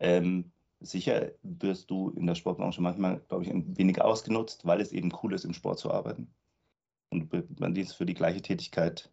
Ähm, 0.00 0.52
Sicher 0.80 1.32
wirst 1.42 1.90
du 1.90 2.10
in 2.10 2.26
der 2.26 2.34
Sportbranche 2.34 2.80
manchmal, 2.80 3.20
glaube 3.28 3.44
ich, 3.44 3.50
ein 3.50 3.76
wenig 3.76 4.00
ausgenutzt, 4.00 4.64
weil 4.64 4.80
es 4.80 4.92
eben 4.92 5.12
cool 5.22 5.34
ist, 5.34 5.44
im 5.44 5.52
Sport 5.52 5.78
zu 5.78 5.90
arbeiten. 5.90 6.32
Und 7.10 7.32
man 7.58 7.74
dient 7.74 7.92
für 7.92 8.06
die 8.06 8.14
gleiche 8.14 8.42
Tätigkeit 8.42 9.10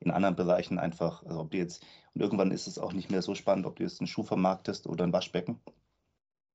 in 0.00 0.10
anderen 0.10 0.34
Bereichen 0.34 0.78
einfach, 0.78 1.22
also 1.24 1.40
ob 1.40 1.50
du 1.52 1.58
jetzt, 1.58 1.84
und 2.14 2.20
irgendwann 2.20 2.50
ist 2.50 2.66
es 2.66 2.78
auch 2.78 2.92
nicht 2.92 3.10
mehr 3.10 3.22
so 3.22 3.34
spannend, 3.34 3.66
ob 3.66 3.76
du 3.76 3.84
jetzt 3.84 4.00
einen 4.00 4.08
Schuh 4.08 4.24
vermarktest 4.24 4.86
oder 4.88 5.04
ein 5.04 5.12
Waschbecken. 5.12 5.60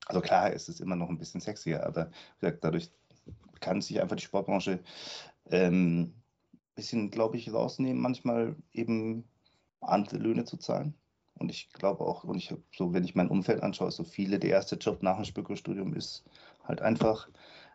Also 0.06 0.22
klar, 0.22 0.52
es 0.52 0.68
ist 0.68 0.82
immer 0.82 0.96
noch 0.96 1.10
ein 1.10 1.18
bisschen 1.18 1.42
sexier, 1.42 1.86
aber 1.86 2.12
wie 2.40 2.46
gesagt, 2.46 2.64
dadurch 2.64 2.92
kann 3.60 3.82
sich 3.82 4.02
einfach 4.02 4.16
die 4.16 4.24
Sportbranche 4.24 4.80
ähm, 5.46 6.14
bisschen, 6.78 7.12
glaube 7.12 7.38
ich, 7.38 7.52
rausnehmen, 7.52 8.02
manchmal 8.02 8.56
eben 8.72 9.28
andere 9.82 10.18
Löhne 10.18 10.46
zu 10.46 10.58
zahlen. 10.58 10.94
Und 11.40 11.50
ich 11.50 11.72
glaube 11.74 12.06
auch, 12.06 12.24
und 12.24 12.38
ich 12.38 12.54
so, 12.76 12.94
wenn 12.94 13.04
ich 13.04 13.16
mein 13.16 13.30
Umfeld 13.30 13.62
anschaue, 13.64 13.92
so 13.92 14.04
viele, 14.04 14.40
der 14.40 14.52
erste 14.52 14.76
Job 14.76 15.04
nach 15.04 15.16
dem 15.18 15.26
Spöko-Studium 15.26 15.94
ist 15.94 16.24
halt 16.64 16.82
einfach 16.82 17.30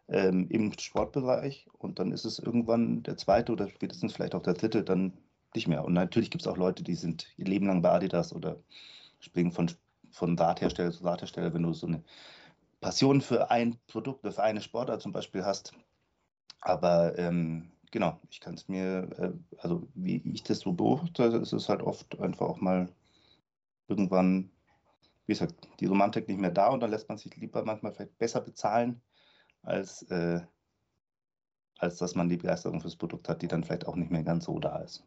ähm, 0.09 0.49
im 0.49 0.73
Sportbereich 0.79 1.69
und 1.79 1.99
dann 1.99 2.13
ist 2.13 2.25
es 2.25 2.39
irgendwann 2.39 3.03
der 3.03 3.17
zweite 3.17 3.53
oder 3.53 3.69
spätestens 3.69 4.13
vielleicht 4.13 4.35
auch 4.35 4.43
der 4.43 4.55
dritte 4.55 4.83
dann 4.83 5.13
nicht 5.55 5.69
mehr. 5.69 5.85
Und 5.85 5.93
natürlich 5.93 6.31
gibt 6.31 6.43
es 6.43 6.49
auch 6.49 6.57
Leute, 6.57 6.83
die 6.83 6.95
sind 6.95 7.29
ihr 7.37 7.47
Leben 7.47 7.67
lang 7.67 7.83
bei 7.83 7.91
Adidas 7.91 8.33
oder 8.33 8.57
springen 9.21 9.53
von, 9.53 9.71
von 10.11 10.39
Radhersteller 10.39 10.91
zu 10.91 11.05
Radhersteller, 11.05 11.55
wenn 11.55 11.63
du 11.63 11.73
so 11.73 11.87
eine 11.87 12.03
Passion 12.81 13.21
für 13.21 13.51
ein 13.51 13.79
Produkt 13.87 14.25
oder 14.25 14.33
für 14.33 14.43
eine 14.43 14.61
Sportart 14.61 15.03
zum 15.03 15.13
Beispiel 15.13 15.45
hast. 15.45 15.73
Aber 16.61 17.19
ähm, 17.19 17.71
genau, 17.91 18.19
ich 18.31 18.41
kann 18.41 18.55
es 18.55 18.69
mir, 18.69 19.09
äh, 19.19 19.59
also 19.59 19.87
wie 19.95 20.23
ich 20.33 20.43
das 20.43 20.61
so 20.61 20.73
beobachte, 20.73 21.25
ist 21.25 21.53
es 21.53 21.69
halt 21.69 21.83
oft 21.83 22.19
einfach 22.21 22.47
auch 22.49 22.61
mal 22.61 22.89
irgendwann, 23.93 24.51
wie 25.27 25.35
gesagt, 25.35 25.69
die 25.81 25.87
Romantik 25.87 26.27
nicht 26.29 26.41
mehr 26.41 26.51
da 26.51 26.69
und 26.69 26.81
dann 26.81 26.91
lässt 26.91 27.09
man 27.09 27.19
sich 27.19 27.37
lieber 27.37 27.65
manchmal 27.65 27.93
vielleicht 27.93 28.19
besser 28.19 28.41
bezahlen, 28.41 29.03
als, 29.63 30.03
äh, 30.11 30.41
als 31.79 31.99
dass 31.99 32.15
man 32.15 32.29
die 32.29 32.39
Begeisterung 32.39 32.81
fürs 32.81 32.97
Produkt 32.97 33.29
hat, 33.29 33.43
die 33.43 33.49
dann 33.49 33.63
vielleicht 33.63 33.87
auch 33.87 33.97
nicht 33.97 34.11
mehr 34.11 34.25
ganz 34.25 34.47
so 34.47 34.59
da 34.59 34.79
ist. 34.79 35.05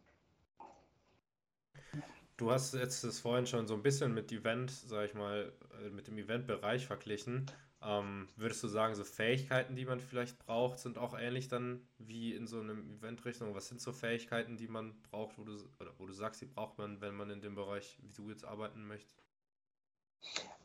Du 2.38 2.51
hast 2.51 2.74
jetzt 2.74 3.04
das 3.04 3.20
vorhin 3.20 3.48
schon 3.48 3.65
so 3.65 3.74
ein 3.74 3.82
bisschen 3.82 4.13
mit 4.13 4.32
Event, 4.32 4.70
sag 4.70 5.06
ich 5.06 5.13
mal, 5.13 5.54
äh, 5.84 5.89
mit 5.89 6.08
dem 6.08 6.18
Eventbereich 6.18 6.86
verglichen. 6.86 7.46
Ähm, 7.88 8.27
würdest 8.36 8.63
du 8.63 8.68
sagen, 8.68 8.96
so 8.96 9.04
Fähigkeiten, 9.04 9.75
die 9.75 9.86
man 9.86 10.00
vielleicht 10.00 10.39
braucht, 10.39 10.80
sind 10.80 10.98
auch 10.98 11.15
ähnlich 11.18 11.50
dann 11.50 11.88
wie 12.00 12.34
in 12.34 12.48
so 12.48 12.60
einem 12.60 12.89
Event-Richtung? 12.89 13.54
Was 13.54 13.68
sind 13.68 13.80
so 13.80 13.94
Fähigkeiten, 13.94 14.58
die 14.58 14.68
man 14.68 15.00
braucht, 15.04 15.38
wo 15.38 15.44
du, 15.44 15.54
oder 15.80 15.92
wo 16.00 16.08
du 16.08 16.13
sagst, 16.13 16.42
die 16.42 16.48
braucht 16.48 16.80
man, 16.80 17.00
wenn 17.00 17.13
man 17.15 17.30
in 17.30 17.42
dem 17.42 17.54
Bereich, 17.54 18.00
wie 18.01 18.12
du 18.12 18.30
jetzt 18.30 18.44
arbeiten 18.44 18.88
möchtest? 18.88 19.24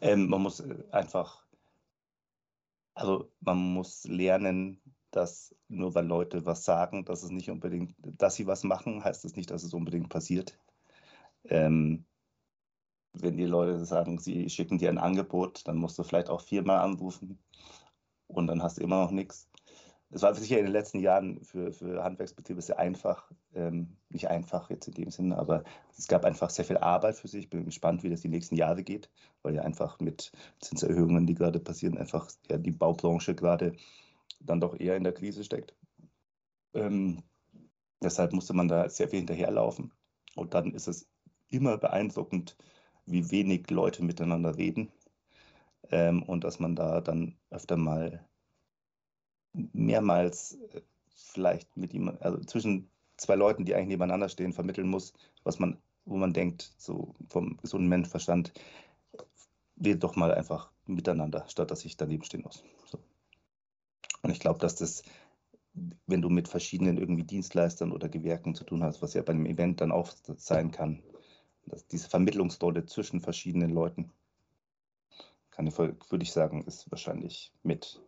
Ähm, 0.00 0.30
man 0.30 0.40
muss 0.40 0.60
äh, 0.60 0.82
einfach, 0.92 1.44
also 2.94 3.30
man 3.40 3.58
muss 3.58 4.04
lernen, 4.04 4.80
dass 5.10 5.54
nur 5.68 5.94
weil 5.94 6.06
Leute 6.06 6.46
was 6.46 6.64
sagen, 6.64 7.04
dass 7.04 7.22
es 7.22 7.30
nicht 7.30 7.50
unbedingt, 7.50 7.94
dass 7.98 8.36
sie 8.36 8.46
was 8.46 8.64
machen, 8.64 9.04
heißt 9.04 9.26
es 9.26 9.32
das 9.32 9.36
nicht, 9.36 9.50
dass 9.50 9.62
es 9.62 9.74
unbedingt 9.74 10.08
passiert. 10.08 10.58
Ähm, 11.44 12.06
wenn 13.12 13.36
die 13.36 13.44
Leute 13.44 13.84
sagen, 13.84 14.18
sie 14.18 14.48
schicken 14.48 14.78
dir 14.78 14.88
ein 14.88 14.98
Angebot, 14.98 15.66
dann 15.66 15.76
musst 15.76 15.98
du 15.98 16.02
vielleicht 16.02 16.30
auch 16.30 16.40
viermal 16.40 16.78
anrufen 16.78 17.38
und 18.26 18.46
dann 18.46 18.62
hast 18.62 18.78
du 18.78 18.82
immer 18.82 19.02
noch 19.02 19.10
nichts. 19.10 19.48
Es 20.12 20.22
war 20.22 20.34
sicher 20.34 20.58
in 20.58 20.64
den 20.64 20.72
letzten 20.72 20.98
Jahren 20.98 21.44
für, 21.44 21.72
für 21.72 22.02
Handwerksbetriebe 22.02 22.60
sehr 22.60 22.80
einfach, 22.80 23.30
ähm, 23.54 23.96
nicht 24.08 24.28
einfach 24.28 24.68
jetzt 24.68 24.88
in 24.88 24.94
dem 24.94 25.10
Sinne, 25.10 25.38
aber 25.38 25.62
es 25.96 26.08
gab 26.08 26.24
einfach 26.24 26.50
sehr 26.50 26.64
viel 26.64 26.78
Arbeit 26.78 27.16
für 27.16 27.28
sich. 27.28 27.44
Ich 27.44 27.50
bin 27.50 27.64
gespannt, 27.64 28.02
wie 28.02 28.10
das 28.10 28.20
die 28.20 28.28
nächsten 28.28 28.56
Jahre 28.56 28.82
geht, 28.82 29.08
weil 29.42 29.54
ja 29.54 29.62
einfach 29.62 30.00
mit 30.00 30.32
Zinserhöhungen, 30.60 31.26
die 31.26 31.34
gerade 31.34 31.60
passieren, 31.60 31.96
einfach 31.96 32.28
ja, 32.50 32.58
die 32.58 32.72
Baubranche 32.72 33.36
gerade 33.36 33.76
dann 34.40 34.60
doch 34.60 34.78
eher 34.78 34.96
in 34.96 35.04
der 35.04 35.12
Krise 35.12 35.44
steckt. 35.44 35.76
Ähm, 36.74 37.22
deshalb 38.02 38.32
musste 38.32 38.52
man 38.52 38.66
da 38.66 38.88
sehr 38.88 39.08
viel 39.08 39.20
hinterherlaufen. 39.20 39.92
Und 40.34 40.54
dann 40.54 40.72
ist 40.72 40.88
es 40.88 41.08
immer 41.50 41.78
beeindruckend, 41.78 42.56
wie 43.10 43.30
wenig 43.30 43.70
Leute 43.70 44.04
miteinander 44.04 44.56
reden 44.56 44.90
ähm, 45.90 46.22
und 46.22 46.44
dass 46.44 46.60
man 46.60 46.76
da 46.76 47.00
dann 47.00 47.36
öfter 47.50 47.76
mal 47.76 48.24
mehrmals 49.52 50.58
äh, 50.72 50.82
vielleicht 51.08 51.76
mit 51.76 51.92
ihm, 51.92 52.16
also 52.20 52.38
zwischen 52.40 52.90
zwei 53.16 53.34
Leuten, 53.34 53.64
die 53.64 53.74
eigentlich 53.74 53.88
nebeneinander 53.88 54.28
stehen, 54.28 54.52
vermitteln 54.52 54.88
muss, 54.88 55.12
was 55.44 55.58
man, 55.58 55.78
wo 56.04 56.16
man 56.16 56.32
denkt, 56.32 56.72
so 56.78 57.14
vom 57.28 57.56
gesunden 57.58 57.88
Menschenverstand, 57.88 58.52
redet 59.82 60.02
doch 60.02 60.16
mal 60.16 60.32
einfach 60.32 60.70
miteinander, 60.86 61.44
statt 61.48 61.70
dass 61.70 61.84
ich 61.84 61.96
daneben 61.96 62.24
stehen 62.24 62.42
muss. 62.42 62.64
So. 62.86 62.98
Und 64.22 64.30
ich 64.30 64.40
glaube, 64.40 64.58
dass 64.58 64.76
das, 64.76 65.02
wenn 66.06 66.22
du 66.22 66.28
mit 66.28 66.48
verschiedenen 66.48 66.98
irgendwie 66.98 67.24
Dienstleistern 67.24 67.92
oder 67.92 68.08
Gewerken 68.08 68.54
zu 68.54 68.64
tun 68.64 68.82
hast, 68.82 69.02
was 69.02 69.14
ja 69.14 69.22
bei 69.22 69.32
einem 69.32 69.46
Event 69.46 69.80
dann 69.80 69.92
auch 69.92 70.12
sein 70.36 70.70
kann, 70.70 71.02
dass 71.66 71.86
diese 71.86 72.08
Vermittlungsrolle 72.08 72.86
zwischen 72.86 73.20
verschiedenen 73.20 73.70
Leuten, 73.70 74.10
kann 75.50 75.66
ich, 75.66 75.76
würde 75.78 76.22
ich 76.22 76.32
sagen, 76.32 76.64
ist 76.64 76.90
wahrscheinlich 76.90 77.52
mit 77.62 78.00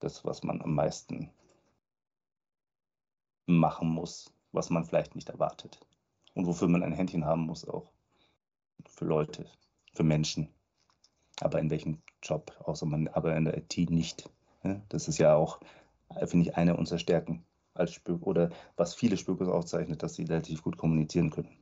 das, 0.00 0.24
was 0.24 0.42
man 0.42 0.62
am 0.62 0.74
meisten 0.74 1.30
machen 3.46 3.88
muss, 3.88 4.32
was 4.52 4.70
man 4.70 4.84
vielleicht 4.84 5.14
nicht 5.14 5.28
erwartet. 5.28 5.80
Und 6.34 6.46
wofür 6.46 6.68
man 6.68 6.82
ein 6.82 6.92
Händchen 6.92 7.24
haben 7.24 7.42
muss 7.42 7.66
auch. 7.66 7.90
Für 8.86 9.06
Leute, 9.06 9.46
für 9.92 10.04
Menschen. 10.04 10.48
Aber 11.40 11.58
in 11.58 11.70
welchem 11.70 12.02
Job, 12.22 12.52
außer 12.64 12.86
man 12.86 13.08
aber 13.08 13.36
in 13.36 13.44
der 13.44 13.56
IT 13.56 13.90
nicht. 13.90 14.30
Das 14.88 15.08
ist 15.08 15.18
ja 15.18 15.34
auch, 15.34 15.60
finde 16.26 16.48
ich, 16.48 16.56
eine 16.56 16.76
unserer 16.76 16.98
Stärken 16.98 17.44
als 17.74 17.92
Spür 17.92 18.18
oder 18.26 18.50
was 18.76 18.94
viele 18.94 19.16
Spürkurs 19.16 19.48
auszeichnet, 19.48 20.02
dass 20.02 20.14
sie 20.14 20.24
relativ 20.24 20.62
gut 20.62 20.76
kommunizieren 20.76 21.30
können. 21.30 21.57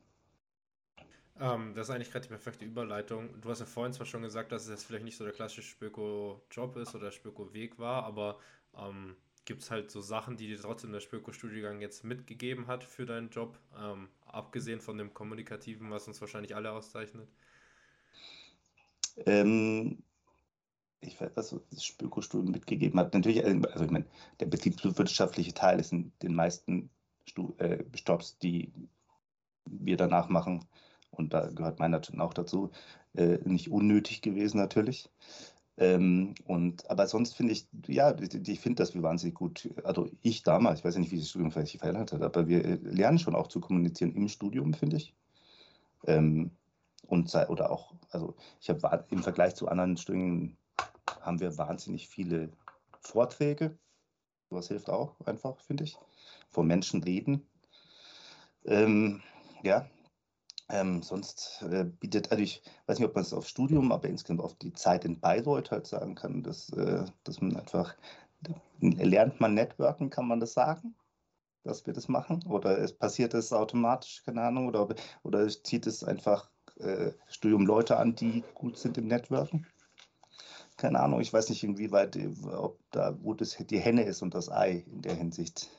Ähm, 1.39 1.75
das 1.75 1.89
ist 1.89 1.95
eigentlich 1.95 2.11
gerade 2.11 2.25
die 2.25 2.31
perfekte 2.31 2.65
Überleitung. 2.65 3.41
Du 3.41 3.51
hast 3.51 3.61
ja 3.61 3.67
vorhin 3.67 3.93
zwar 3.93 4.07
schon 4.07 4.23
gesagt, 4.23 4.53
dass 4.53 4.65
es 4.65 4.71
jetzt 4.71 4.85
vielleicht 4.85 5.05
nicht 5.05 5.17
so 5.17 5.25
der 5.25 5.35
klassische 5.35 5.63
Spöko-Job 5.63 6.77
ist 6.77 6.95
oder 6.95 7.11
Spöko-Weg 7.11 7.79
war, 7.79 8.05
aber 8.05 8.39
ähm, 8.77 9.17
gibt 9.45 9.63
es 9.63 9.71
halt 9.71 9.91
so 9.91 10.01
Sachen, 10.01 10.37
die 10.37 10.47
dir 10.47 10.61
trotzdem 10.61 10.93
der 10.93 11.01
Spöko-Studiengang 11.01 11.81
jetzt 11.81 12.05
mitgegeben 12.05 12.67
hat 12.67 12.85
für 12.85 13.07
deinen 13.07 13.31
Job, 13.31 13.59
ähm, 13.79 14.09
abgesehen 14.27 14.81
von 14.81 14.97
dem 14.97 15.13
Kommunikativen, 15.13 15.91
was 15.91 16.09
uns 16.09 16.21
wahrscheinlich 16.21 16.57
alle 16.57 16.73
auszeichnet? 16.73 17.29
Ähm, 19.25 20.03
ich 21.01 21.21
weiß, 21.21 21.33
was 21.35 21.55
das 21.71 21.85
Spöko-Studium 21.85 22.53
mitgegeben 22.53 22.99
hat. 22.99 23.13
Natürlich, 23.13 23.45
äh, 23.45 23.61
also 23.73 23.85
ich 23.85 23.91
meine, 23.91 24.07
der 24.41 24.47
betriebswirtschaftliche 24.47 25.55
Teil 25.55 25.81
ist 25.81 25.93
in 25.93 26.13
den 26.23 26.35
meisten 26.35 26.91
Stu 27.29 27.55
äh, 27.59 27.85
Jobs, 28.07 28.39
die 28.39 28.73
wir 29.67 29.97
danach 29.97 30.29
machen, 30.29 30.65
und 31.17 31.35
da 31.35 31.49
gehört 31.49 31.79
meiner 31.79 32.01
auch 32.19 32.35
dazu, 32.35 32.71
äh, 33.15 33.39
nicht 33.45 33.71
unnötig 33.71 34.23
gewesen 34.23 34.59
natürlich. 34.59 35.11
Ähm, 35.79 36.35
und, 36.47 36.89
aber 36.91 37.07
sonst 37.07 37.37
finde 37.37 37.53
ich, 37.53 37.69
ja, 37.87 38.15
ich 38.19 38.61
finde, 38.61 38.83
dass 38.83 38.95
wir 38.95 39.03
wahnsinnig 39.03 39.35
gut, 39.35 39.69
also 39.85 40.09
ich 40.23 40.43
damals, 40.43 40.79
ich 40.79 40.85
weiß 40.85 40.95
ja 40.95 41.01
nicht, 41.01 41.13
wie 41.13 41.19
das 41.19 41.29
Studium 41.29 41.51
vielleicht 41.51 41.79
verändert 41.79 42.13
hat, 42.13 42.23
aber 42.23 42.49
wir 42.49 42.65
äh, 42.65 42.75
lernen 42.83 43.19
schon 43.19 43.35
auch 43.35 43.49
zu 43.49 43.61
kommunizieren 43.61 44.13
im 44.15 44.29
Studium, 44.29 44.73
finde 44.73 44.97
ich. 44.97 45.15
Ähm, 46.07 46.51
und 47.07 47.33
oder 47.49 47.71
auch, 47.71 47.95
also 48.11 48.35
ich 48.61 48.71
habe 48.71 49.05
im 49.11 49.23
Vergleich 49.23 49.55
zu 49.55 49.69
anderen 49.69 49.97
Studien 49.97 50.57
haben 51.21 51.41
wir 51.41 51.57
wahnsinnig 51.59 52.09
viele 52.09 52.51
Vorträge. 53.01 53.79
Was 54.51 54.69
hilft 54.69 54.91
auch 54.91 55.21
einfach, 55.27 55.61
finde 55.61 55.85
ich. 55.85 55.99
Vor 56.51 56.65
Menschen 56.65 57.03
reden. 57.03 57.47
Ähm, 58.65 59.23
ja, 59.63 59.89
ähm, 60.69 61.03
sonst 61.03 61.63
äh, 61.71 61.85
bietet, 61.85 62.31
also 62.31 62.43
ich 62.43 62.63
weiß 62.87 62.99
nicht, 62.99 63.09
ob 63.09 63.15
man 63.15 63.23
es 63.23 63.33
auf 63.33 63.47
Studium, 63.47 63.93
aber 63.93 64.09
insgesamt 64.09 64.41
auf 64.41 64.55
die 64.55 64.73
Zeit 64.73 65.05
in 65.05 65.21
Bayreuth 65.21 65.71
halt 65.71 65.87
sagen 65.87 66.15
kann, 66.15 66.43
dass, 66.43 66.71
äh, 66.71 67.05
dass 67.25 67.41
man 67.41 67.57
einfach, 67.57 67.95
lernt 68.81 69.41
man 69.41 69.55
Networken, 69.55 70.11
kann 70.11 70.27
man 70.27 70.41
das 70.41 70.55
sagen? 70.55 70.95
Dass 71.63 71.87
wir 71.87 71.93
das 71.93 72.09
machen? 72.09 72.45
Oder 72.49 72.79
es 72.79 72.93
passiert 72.93 73.35
es 73.35 73.53
automatisch, 73.53 74.23
keine 74.25 74.43
Ahnung, 74.43 74.69
oder, 74.69 74.89
oder 75.23 75.49
zieht 75.49 75.87
es 75.87 76.03
einfach 76.03 76.51
äh, 76.79 77.13
Studium 77.29 77.65
Leute 77.67 77.97
an, 77.97 78.15
die 78.15 78.43
gut 78.55 78.77
sind 78.77 78.99
im 78.99 79.07
Networken? 79.07 79.67
Keine 80.77 81.01
Ahnung, 81.01 81.21
ich 81.21 81.33
weiß 81.33 81.49
nicht, 81.49 81.65
inwieweit, 81.65 82.19
ob 82.45 82.79
da, 82.91 83.17
wo 83.23 83.35
das 83.35 83.57
die 83.57 83.79
Henne 83.79 84.03
ist 84.03 84.21
und 84.21 84.35
das 84.35 84.51
Ei 84.51 84.85
in 84.93 85.01
der 85.01 85.15
Hinsicht. 85.15 85.71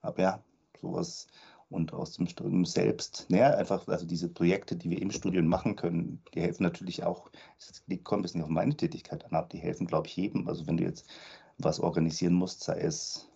Aber 0.00 0.20
ja, 0.20 0.42
sowas 0.80 1.26
und 1.70 1.92
aus 1.92 2.12
dem 2.12 2.26
Studium 2.26 2.64
selbst. 2.64 3.26
Naja, 3.28 3.50
einfach, 3.54 3.86
also 3.88 4.06
diese 4.06 4.28
Projekte, 4.28 4.76
die 4.76 4.90
wir 4.90 5.02
im 5.02 5.10
Studium 5.10 5.46
machen 5.46 5.76
können, 5.76 6.22
die 6.34 6.40
helfen 6.40 6.62
natürlich 6.62 7.04
auch, 7.04 7.30
es 7.58 7.82
kommt 8.04 8.20
ein 8.20 8.22
bisschen 8.22 8.42
auf 8.42 8.48
meine 8.48 8.76
Tätigkeit 8.76 9.24
an, 9.24 9.34
aber 9.34 9.48
die 9.48 9.58
helfen, 9.58 9.86
glaube 9.86 10.06
ich, 10.06 10.16
jedem. 10.16 10.48
Also 10.48 10.66
wenn 10.66 10.78
du 10.78 10.84
jetzt 10.84 11.06
was 11.58 11.80
organisieren 11.80 12.34
musst, 12.34 12.62
sei 12.62 12.80
es 12.80 13.28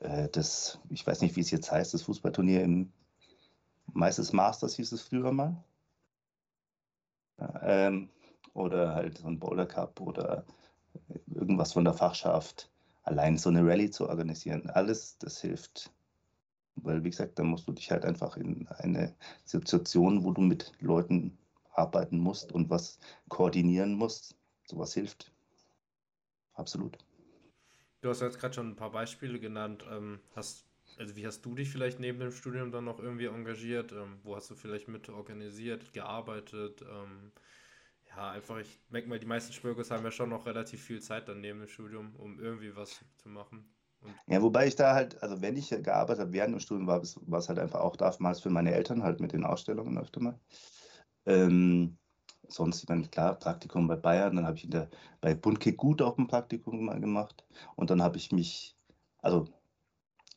äh, 0.00 0.28
das, 0.28 0.78
ich 0.90 1.06
weiß 1.06 1.20
nicht, 1.22 1.36
wie 1.36 1.40
es 1.40 1.50
jetzt 1.50 1.70
heißt, 1.70 1.94
das 1.94 2.02
Fußballturnier 2.02 2.62
im 2.62 2.92
Meisters 3.92 4.32
Masters 4.32 4.76
hieß 4.76 4.92
es 4.92 5.02
früher 5.02 5.32
mal. 5.32 5.62
Ähm, 7.62 8.10
oder 8.52 8.94
halt 8.94 9.18
so 9.18 9.26
ein 9.26 9.38
Boulder 9.38 9.66
Cup 9.66 10.00
oder 10.00 10.44
irgendwas 11.26 11.72
von 11.72 11.84
der 11.84 11.94
Fachschaft. 11.94 12.70
Allein 13.02 13.38
so 13.38 13.48
eine 13.48 13.64
Rallye 13.64 13.90
zu 13.90 14.08
organisieren, 14.08 14.68
alles, 14.70 15.16
das 15.18 15.40
hilft 15.40 15.90
weil, 16.76 17.04
wie 17.04 17.10
gesagt, 17.10 17.38
da 17.38 17.42
musst 17.42 17.68
du 17.68 17.72
dich 17.72 17.90
halt 17.90 18.04
einfach 18.04 18.36
in 18.36 18.66
eine 18.68 19.14
Situation, 19.44 20.24
wo 20.24 20.32
du 20.32 20.40
mit 20.40 20.72
Leuten 20.80 21.38
arbeiten 21.72 22.18
musst 22.18 22.52
und 22.52 22.70
was 22.70 22.98
koordinieren 23.28 23.94
musst. 23.94 24.36
Sowas 24.66 24.94
hilft. 24.94 25.32
Absolut. 26.54 26.98
Du 28.00 28.08
hast 28.08 28.20
jetzt 28.20 28.38
gerade 28.38 28.54
schon 28.54 28.70
ein 28.70 28.76
paar 28.76 28.92
Beispiele 28.92 29.38
genannt, 29.38 29.84
ähm, 29.90 30.20
hast 30.34 30.66
also 30.98 31.16
wie 31.16 31.26
hast 31.26 31.42
du 31.46 31.54
dich 31.54 31.70
vielleicht 31.70 31.98
neben 31.98 32.18
dem 32.18 32.30
Studium 32.30 32.72
dann 32.72 32.84
noch 32.84 32.98
irgendwie 32.98 33.26
engagiert? 33.26 33.92
Ähm, 33.92 34.18
wo 34.22 34.36
hast 34.36 34.50
du 34.50 34.54
vielleicht 34.54 34.88
mit 34.88 35.08
organisiert, 35.08 35.92
gearbeitet? 35.92 36.82
Ähm, 36.82 37.32
ja, 38.08 38.30
einfach, 38.32 38.58
ich 38.58 38.80
merke 38.90 39.08
mal, 39.08 39.18
die 39.18 39.26
meisten 39.26 39.52
Spürkurs 39.52 39.90
haben 39.90 40.04
ja 40.04 40.10
schon 40.10 40.28
noch 40.30 40.46
relativ 40.46 40.82
viel 40.82 41.00
Zeit 41.00 41.28
dann 41.28 41.40
neben 41.40 41.60
dem 41.60 41.68
Studium, 41.68 42.14
um 42.16 42.38
irgendwie 42.38 42.74
was 42.76 43.00
zu 43.16 43.28
machen. 43.28 43.64
Ja, 44.26 44.40
wobei 44.42 44.66
ich 44.66 44.76
da 44.76 44.94
halt, 44.94 45.22
also 45.22 45.42
wenn 45.42 45.56
ich 45.56 45.70
gearbeitet 45.70 46.20
habe 46.20 46.32
während 46.32 46.54
dem 46.54 46.60
Studium, 46.60 46.86
war 46.86 47.02
war 47.02 47.38
es 47.38 47.48
halt 47.48 47.58
einfach 47.58 47.80
auch 47.80 47.96
damals 47.96 48.40
für 48.40 48.50
meine 48.50 48.72
Eltern 48.72 49.02
halt 49.02 49.20
mit 49.20 49.32
den 49.32 49.44
Ausstellungen 49.44 49.98
öfter 49.98 50.20
mal. 50.20 50.38
Ähm, 51.26 51.98
sonst, 52.48 52.82
ich 52.82 52.88
meine, 52.88 53.08
klar, 53.08 53.34
Praktikum 53.38 53.86
bei 53.88 53.96
Bayern, 53.96 54.36
dann 54.36 54.46
habe 54.46 54.56
ich 54.56 54.64
in 54.64 54.70
der, 54.70 54.88
bei 55.20 55.34
Bundke 55.34 55.72
Gut 55.72 56.02
auch 56.02 56.18
ein 56.18 56.28
Praktikum 56.28 56.84
mal 56.84 57.00
gemacht 57.00 57.44
und 57.76 57.90
dann 57.90 58.02
habe 58.02 58.16
ich 58.16 58.32
mich, 58.32 58.76
also 59.18 59.48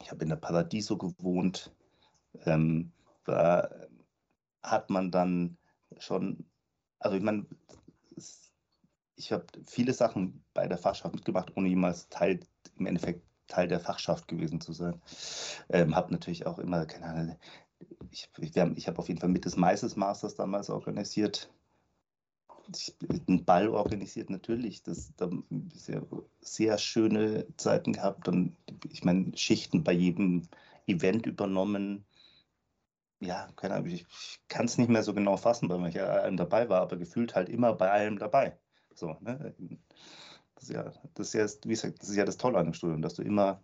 ich 0.01 0.11
habe 0.11 0.23
in 0.23 0.29
der 0.29 0.35
Paradiso 0.37 0.97
gewohnt, 0.97 1.71
ähm, 2.45 2.91
da 3.25 3.69
hat 4.61 4.89
man 4.89 5.11
dann 5.11 5.57
schon, 5.99 6.45
also 6.99 7.17
ich 7.17 7.23
meine, 7.23 7.45
ich 9.15 9.31
habe 9.31 9.45
viele 9.65 9.93
Sachen 9.93 10.43
bei 10.53 10.67
der 10.67 10.77
Fachschaft 10.77 11.15
mitgemacht, 11.15 11.55
ohne 11.55 11.69
jemals 11.69 12.09
Teil, 12.09 12.39
im 12.77 12.87
Endeffekt 12.87 13.23
Teil 13.47 13.67
der 13.67 13.79
Fachschaft 13.79 14.27
gewesen 14.27 14.61
zu 14.61 14.73
sein. 14.73 15.01
Ähm, 15.69 15.95
habe 15.95 16.11
natürlich 16.11 16.45
auch 16.45 16.59
immer, 16.59 16.85
keine 16.85 17.05
Ahnung, 17.05 17.37
ich, 18.11 18.29
ich, 18.39 18.87
habe 18.87 18.99
auf 18.99 19.07
jeden 19.07 19.19
Fall 19.19 19.29
mit 19.29 19.45
des 19.45 19.57
Meises 19.57 19.95
Masters 19.95 20.35
damals 20.35 20.69
organisiert. 20.69 21.51
Ich, 22.73 22.95
einen 23.27 23.43
Ball 23.43 23.67
organisiert 23.67 24.29
natürlich. 24.29 24.83
Das, 24.83 25.13
da 25.17 25.29
sehr, 25.73 26.05
sehr 26.41 26.77
schöne 26.77 27.45
Zeiten 27.57 27.93
gehabt. 27.93 28.27
Und 28.27 28.55
ich 28.89 29.03
meine, 29.03 29.35
Schichten 29.35 29.83
bei 29.83 29.91
jedem 29.91 30.43
Event 30.87 31.25
übernommen. 31.25 32.05
Ja, 33.19 33.49
keine 33.55 33.75
Ahnung, 33.75 33.87
ich, 33.87 34.01
ich 34.01 34.39
kann 34.47 34.65
es 34.65 34.77
nicht 34.77 34.89
mehr 34.89 35.03
so 35.03 35.13
genau 35.13 35.37
fassen, 35.37 35.69
weil 35.69 35.87
ich 35.87 35.95
ja 35.95 36.07
allem 36.07 36.37
dabei 36.37 36.69
war, 36.69 36.81
aber 36.81 36.97
gefühlt 36.97 37.35
halt 37.35 37.49
immer 37.49 37.73
bei 37.73 37.89
allem 37.89 38.19
dabei. 38.19 38.57
So, 38.93 39.17
ne? 39.21 39.55
Das 40.63 40.69
ist 40.69 40.75
ja, 40.75 40.93
das 41.15 41.27
ist 41.27 41.33
ja, 41.33 41.63
wie 41.65 41.73
gesagt, 41.73 42.01
das 42.01 42.09
ist 42.09 42.15
ja 42.15 42.25
das 42.25 42.37
Tolle 42.37 42.57
an 42.57 42.65
dem 42.65 42.73
Studium, 42.73 43.01
dass 43.01 43.15
du 43.15 43.21
immer, 43.21 43.61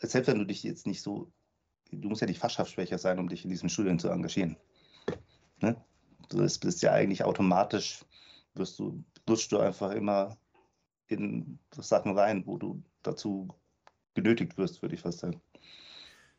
selbst 0.00 0.28
wenn 0.28 0.38
du 0.38 0.46
dich 0.46 0.62
jetzt 0.62 0.86
nicht 0.86 1.02
so 1.02 1.30
du 1.90 2.08
musst 2.08 2.20
ja 2.20 2.26
nicht 2.26 2.38
fachschaftsschwächer 2.38 2.98
sein, 2.98 3.18
um 3.18 3.28
dich 3.28 3.44
in 3.44 3.50
diesem 3.50 3.68
Studium 3.68 3.98
zu 3.98 4.08
engagieren. 4.08 4.56
Ne? 5.60 5.76
Du 6.28 6.38
bist 6.38 6.82
ja 6.82 6.92
eigentlich 6.92 7.24
automatisch, 7.24 8.04
wirst 8.54 8.78
du, 8.78 9.02
lutscht 9.26 9.50
du 9.52 9.58
einfach 9.58 9.90
immer 9.92 10.36
in 11.06 11.58
Sachen 11.74 12.16
rein, 12.16 12.46
wo 12.46 12.58
du 12.58 12.82
dazu 13.02 13.48
genötigt 14.14 14.58
wirst, 14.58 14.82
würde 14.82 14.94
ich 14.94 15.00
fast 15.00 15.20
sagen. 15.20 15.40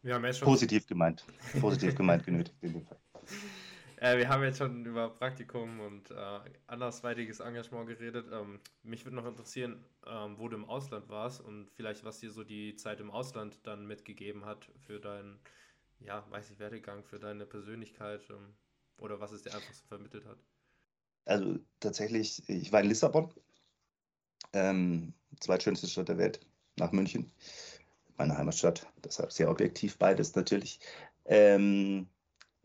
Ja, 0.04 0.20
Positiv 0.42 0.88
gemeint. 0.88 1.26
Positiv 1.60 1.96
gemeint 1.96 2.26
genötigt 2.26 2.58
in 2.62 2.74
dem 2.74 2.86
Fall. 2.86 3.00
Äh, 4.02 4.18
wir 4.18 4.30
haben 4.30 4.44
jetzt 4.44 4.60
schon 4.60 4.86
über 4.86 5.10
Praktikum 5.10 5.82
und 5.82 6.10
äh, 6.12 6.40
andersweitiges 6.68 7.42
Engagement 7.42 7.88
geredet. 7.88 8.28
Ähm, 8.32 8.62
mich 8.82 9.04
würde 9.04 9.18
noch 9.18 9.26
interessieren, 9.26 9.84
ähm, 10.08 10.38
wo 10.38 10.48
du 10.48 10.56
im 10.56 10.66
Ausland 10.66 11.10
warst 11.10 11.42
und 11.42 11.70
vielleicht 11.72 12.06
was 12.06 12.20
dir 12.20 12.32
so 12.32 12.46
die 12.46 12.76
Zeit 12.76 13.02
im 13.02 13.12
Ausland 13.12 13.60
dann 13.64 13.86
mitgegeben 13.86 14.46
hat 14.46 14.70
für 14.88 15.02
deinen, 15.02 15.38
ja, 16.00 16.26
weiß 16.30 16.50
ich, 16.50 16.60
Werdegang, 16.60 17.04
für 17.04 17.20
deine 17.20 17.46
Persönlichkeit 17.46 18.22
ähm, 18.30 18.54
oder 19.00 19.20
was 19.20 19.34
es 19.34 19.42
dir 19.42 19.54
einfach 19.54 19.74
so 19.74 19.86
vermittelt 19.88 20.26
hat. 20.26 20.38
Also 21.26 21.60
tatsächlich, 21.82 22.48
ich 22.48 22.72
war 22.72 22.82
in 22.82 22.88
Lissabon, 22.88 23.34
ähm, 24.54 25.14
zweitschönste 25.42 25.88
Stadt 25.88 26.08
der 26.08 26.18
Welt, 26.18 26.40
nach 26.78 26.94
München, 26.94 27.30
meine 28.16 28.38
Heimatstadt, 28.38 28.88
deshalb 29.04 29.34
sehr 29.34 29.52
objektiv 29.52 29.98
beides 29.98 30.36
natürlich. 30.36 30.80
Ähm, 31.26 32.08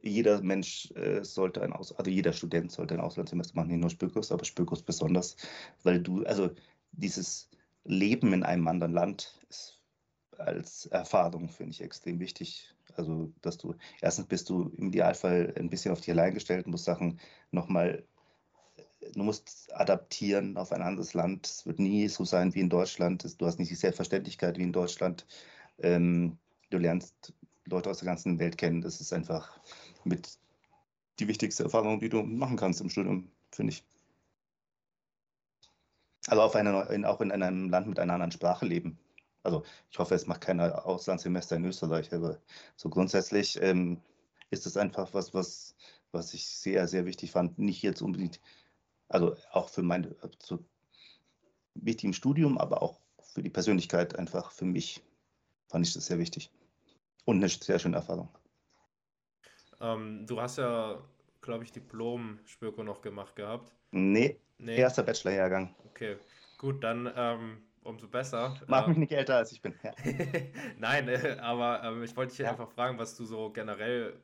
jeder 0.04 0.42
Mensch 0.42 0.90
äh, 0.92 1.24
sollte 1.24 1.62
ein 1.62 1.72
Aus 1.72 1.92
also 1.92 2.10
jeder 2.10 2.32
Student 2.32 2.70
sollte 2.70 2.94
ein 2.94 3.00
Auslandssemester 3.00 3.56
machen, 3.56 3.68
nicht 3.68 3.80
nur 3.80 3.90
Spökos, 3.90 4.32
aber 4.32 4.44
Spökos 4.44 4.82
besonders, 4.82 5.36
weil 5.82 6.00
du, 6.00 6.24
also 6.24 6.50
dieses 6.92 7.48
Leben 7.84 8.32
in 8.32 8.42
einem 8.42 8.68
anderen 8.68 8.92
Land 8.92 9.40
ist 9.48 9.80
als 10.38 10.86
Erfahrung, 10.86 11.48
finde 11.48 11.72
ich, 11.72 11.80
extrem 11.80 12.18
wichtig. 12.20 12.74
Also, 12.96 13.32
dass 13.40 13.56
du, 13.56 13.74
erstens 14.00 14.26
bist 14.26 14.48
du 14.50 14.70
im 14.76 14.88
Idealfall 14.88 15.54
ein 15.58 15.70
bisschen 15.70 15.92
auf 15.92 16.00
dich 16.00 16.10
allein 16.10 16.34
gestellt, 16.34 16.66
musst 16.66 16.84
Sachen 16.84 17.18
nochmal, 17.50 18.04
du 19.14 19.22
musst 19.22 19.68
adaptieren 19.74 20.56
auf 20.56 20.72
ein 20.72 20.82
anderes 20.82 21.14
Land. 21.14 21.46
Es 21.46 21.66
wird 21.66 21.78
nie 21.78 22.08
so 22.08 22.24
sein 22.24 22.54
wie 22.54 22.60
in 22.60 22.68
Deutschland. 22.68 23.40
Du 23.40 23.46
hast 23.46 23.58
nicht 23.58 23.70
die 23.70 23.76
Selbstverständlichkeit 23.76 24.58
wie 24.58 24.62
in 24.62 24.72
Deutschland. 24.72 25.26
Ähm, 25.78 26.38
du 26.70 26.78
lernst 26.78 27.32
Leute 27.66 27.90
aus 27.90 27.98
der 27.98 28.06
ganzen 28.06 28.38
Welt 28.38 28.58
kennen. 28.58 28.82
Das 28.82 29.00
ist 29.00 29.12
einfach 29.12 29.58
mit 30.04 30.38
die 31.18 31.28
wichtigste 31.28 31.64
Erfahrung, 31.64 32.00
die 32.00 32.08
du 32.08 32.22
machen 32.22 32.56
kannst 32.56 32.80
im 32.80 32.90
Studium, 32.90 33.30
finde 33.50 33.72
ich. 33.72 33.84
Also 36.26 36.42
auf 36.42 36.54
eine, 36.56 36.82
in, 36.90 37.04
auch 37.04 37.20
in 37.20 37.30
einem 37.30 37.68
Land 37.68 37.86
mit 37.86 37.98
einer 37.98 38.14
anderen 38.14 38.32
Sprache 38.32 38.66
leben. 38.66 38.98
Also 39.42 39.62
ich 39.90 39.98
hoffe, 39.98 40.14
es 40.14 40.26
macht 40.26 40.40
keiner 40.40 40.86
Auslandssemester 40.86 41.56
in 41.56 41.66
Österreich, 41.66 42.12
aber 42.14 42.38
so 42.76 42.88
grundsätzlich 42.88 43.60
ähm, 43.60 44.00
ist 44.50 44.66
es 44.66 44.76
einfach 44.76 45.12
was, 45.12 45.34
was, 45.34 45.74
was 46.12 46.32
ich 46.32 46.46
sehr, 46.46 46.88
sehr 46.88 47.04
wichtig 47.04 47.30
fand. 47.30 47.58
Nicht 47.58 47.82
jetzt 47.82 48.00
unbedingt, 48.00 48.40
also 49.08 49.36
auch 49.52 49.68
für 49.68 49.82
mein 49.82 50.14
so 50.42 50.64
wichtig 51.74 52.04
im 52.04 52.12
Studium, 52.14 52.56
aber 52.56 52.82
auch 52.82 53.00
für 53.22 53.42
die 53.42 53.50
Persönlichkeit 53.50 54.16
einfach 54.16 54.50
für 54.50 54.64
mich 54.64 55.02
fand 55.68 55.86
ich 55.86 55.92
das 55.92 56.06
sehr 56.06 56.18
wichtig. 56.18 56.50
Und 57.26 57.36
eine 57.36 57.48
sehr 57.48 57.78
schöne 57.78 57.96
Erfahrung. 57.96 58.28
Ähm, 59.80 60.26
du 60.26 60.40
hast 60.40 60.58
ja, 60.58 61.02
glaube 61.40 61.64
ich, 61.64 61.72
Diplom-Spöko 61.72 62.82
noch 62.82 63.02
gemacht 63.02 63.36
gehabt. 63.36 63.74
Nee, 63.90 64.40
nee. 64.58 64.76
erster 64.76 65.02
Bachelorjahrgang. 65.02 65.74
Okay, 65.90 66.16
gut, 66.58 66.82
dann 66.82 67.10
ähm, 67.16 67.62
umso 67.84 68.08
besser. 68.08 68.56
Mach 68.66 68.86
mich 68.86 68.96
nicht 68.96 69.12
älter, 69.12 69.36
als 69.36 69.52
ich 69.52 69.62
bin. 69.62 69.74
Ja. 69.82 69.92
Nein, 70.78 71.08
äh, 71.08 71.36
aber 71.40 71.82
ähm, 71.84 72.02
ich 72.02 72.16
wollte 72.16 72.30
dich 72.30 72.40
ja. 72.40 72.50
einfach 72.50 72.70
fragen, 72.70 72.98
was 72.98 73.16
du 73.16 73.24
so 73.24 73.50
generell 73.50 74.14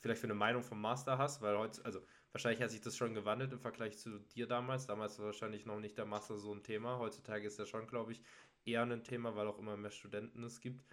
vielleicht 0.00 0.20
für 0.20 0.26
eine 0.26 0.34
Meinung 0.34 0.62
vom 0.62 0.80
Master 0.80 1.18
hast, 1.18 1.42
weil 1.42 1.56
heute, 1.58 1.84
also 1.84 2.00
wahrscheinlich 2.32 2.62
hat 2.62 2.70
sich 2.70 2.80
das 2.80 2.96
schon 2.96 3.14
gewandelt 3.14 3.52
im 3.52 3.60
Vergleich 3.60 3.98
zu 3.98 4.18
dir 4.34 4.46
damals. 4.46 4.86
Damals 4.86 5.18
war 5.18 5.26
wahrscheinlich 5.26 5.66
noch 5.66 5.78
nicht 5.78 5.98
der 5.98 6.06
Master 6.06 6.36
so 6.36 6.52
ein 6.52 6.62
Thema. 6.62 6.98
Heutzutage 6.98 7.46
ist 7.46 7.58
er 7.58 7.66
schon, 7.66 7.86
glaube 7.86 8.12
ich, 8.12 8.22
eher 8.64 8.82
ein 8.82 9.04
Thema, 9.04 9.36
weil 9.36 9.46
auch 9.46 9.58
immer 9.58 9.76
mehr 9.76 9.90
Studenten 9.90 10.42
es 10.42 10.60
gibt. 10.60 10.84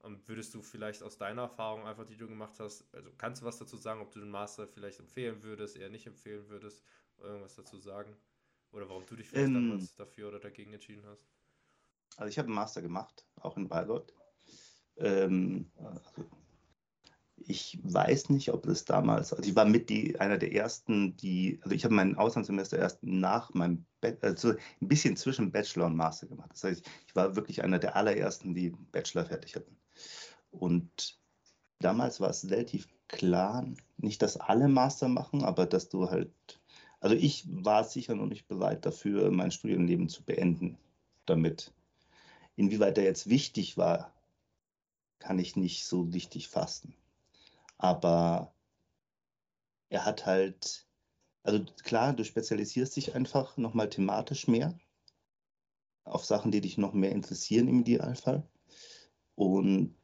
Und 0.00 0.26
würdest 0.28 0.54
du 0.54 0.62
vielleicht 0.62 1.02
aus 1.02 1.18
deiner 1.18 1.42
Erfahrung 1.42 1.86
einfach, 1.86 2.04
die 2.04 2.16
du 2.16 2.28
gemacht 2.28 2.54
hast, 2.60 2.84
also 2.94 3.10
kannst 3.18 3.42
du 3.42 3.46
was 3.46 3.58
dazu 3.58 3.76
sagen, 3.76 4.00
ob 4.00 4.12
du 4.12 4.20
den 4.20 4.30
Master 4.30 4.66
vielleicht 4.66 5.00
empfehlen 5.00 5.42
würdest, 5.42 5.76
eher 5.76 5.90
nicht 5.90 6.06
empfehlen 6.06 6.48
würdest, 6.48 6.82
irgendwas 7.18 7.56
dazu 7.56 7.78
sagen? 7.78 8.16
Oder 8.72 8.88
warum 8.88 9.06
du 9.06 9.16
dich 9.16 9.28
vielleicht 9.28 9.48
ähm, 9.48 9.54
damals 9.54 9.94
dafür 9.96 10.28
oder 10.28 10.38
dagegen 10.38 10.72
entschieden 10.72 11.04
hast? 11.06 11.26
Also 12.16 12.28
ich 12.28 12.38
habe 12.38 12.46
einen 12.46 12.54
Master 12.54 12.82
gemacht, 12.82 13.26
auch 13.36 13.56
in 13.56 13.68
Bayreuth. 13.68 14.12
Ähm, 14.96 15.70
also 15.76 16.28
ich 17.36 17.78
weiß 17.82 18.30
nicht, 18.30 18.52
ob 18.52 18.64
das 18.64 18.84
damals, 18.84 19.32
also 19.32 19.48
ich 19.48 19.54
war 19.54 19.64
mit 19.64 19.88
die, 19.88 20.18
einer 20.18 20.38
der 20.38 20.52
ersten, 20.52 21.16
die, 21.16 21.60
also 21.62 21.74
ich 21.74 21.84
habe 21.84 21.94
mein 21.94 22.16
Auslandssemester 22.16 22.78
erst 22.78 23.02
nach 23.02 23.54
meinem, 23.54 23.86
also 24.20 24.50
ein 24.50 24.88
bisschen 24.88 25.16
zwischen 25.16 25.52
Bachelor 25.52 25.86
und 25.86 25.96
Master 25.96 26.26
gemacht. 26.26 26.50
Das 26.52 26.64
heißt, 26.64 26.86
ich 27.06 27.16
war 27.16 27.36
wirklich 27.36 27.62
einer 27.62 27.78
der 27.78 27.96
allerersten, 27.96 28.54
die 28.54 28.70
Bachelor 28.70 29.24
fertig 29.24 29.56
hatten. 29.56 29.76
Und 30.50 31.18
damals 31.80 32.20
war 32.20 32.30
es 32.30 32.50
relativ 32.50 32.88
klar, 33.08 33.66
nicht, 33.96 34.22
dass 34.22 34.36
alle 34.36 34.68
Master 34.68 35.08
machen, 35.08 35.44
aber 35.44 35.66
dass 35.66 35.88
du 35.88 36.10
halt, 36.10 36.32
also 37.00 37.14
ich 37.14 37.44
war 37.48 37.84
sicher 37.84 38.14
noch 38.14 38.26
nicht 38.26 38.48
bereit 38.48 38.84
dafür, 38.86 39.30
mein 39.30 39.50
Studienleben 39.50 40.08
zu 40.08 40.22
beenden 40.22 40.78
damit. 41.26 41.72
Inwieweit 42.56 42.98
er 42.98 43.04
jetzt 43.04 43.28
wichtig 43.28 43.76
war, 43.76 44.12
kann 45.18 45.38
ich 45.38 45.56
nicht 45.56 45.84
so 45.84 46.02
richtig 46.02 46.48
fassen. 46.48 46.94
Aber 47.76 48.52
er 49.88 50.04
hat 50.04 50.26
halt, 50.26 50.86
also 51.42 51.64
klar, 51.84 52.12
du 52.12 52.24
spezialisierst 52.24 52.96
dich 52.96 53.14
einfach 53.14 53.56
nochmal 53.56 53.88
thematisch 53.88 54.48
mehr 54.48 54.78
auf 56.04 56.24
Sachen, 56.24 56.50
die 56.50 56.60
dich 56.60 56.78
noch 56.78 56.92
mehr 56.92 57.12
interessieren 57.12 57.68
im 57.68 57.80
Idealfall. 57.80 58.42
Und 59.34 59.94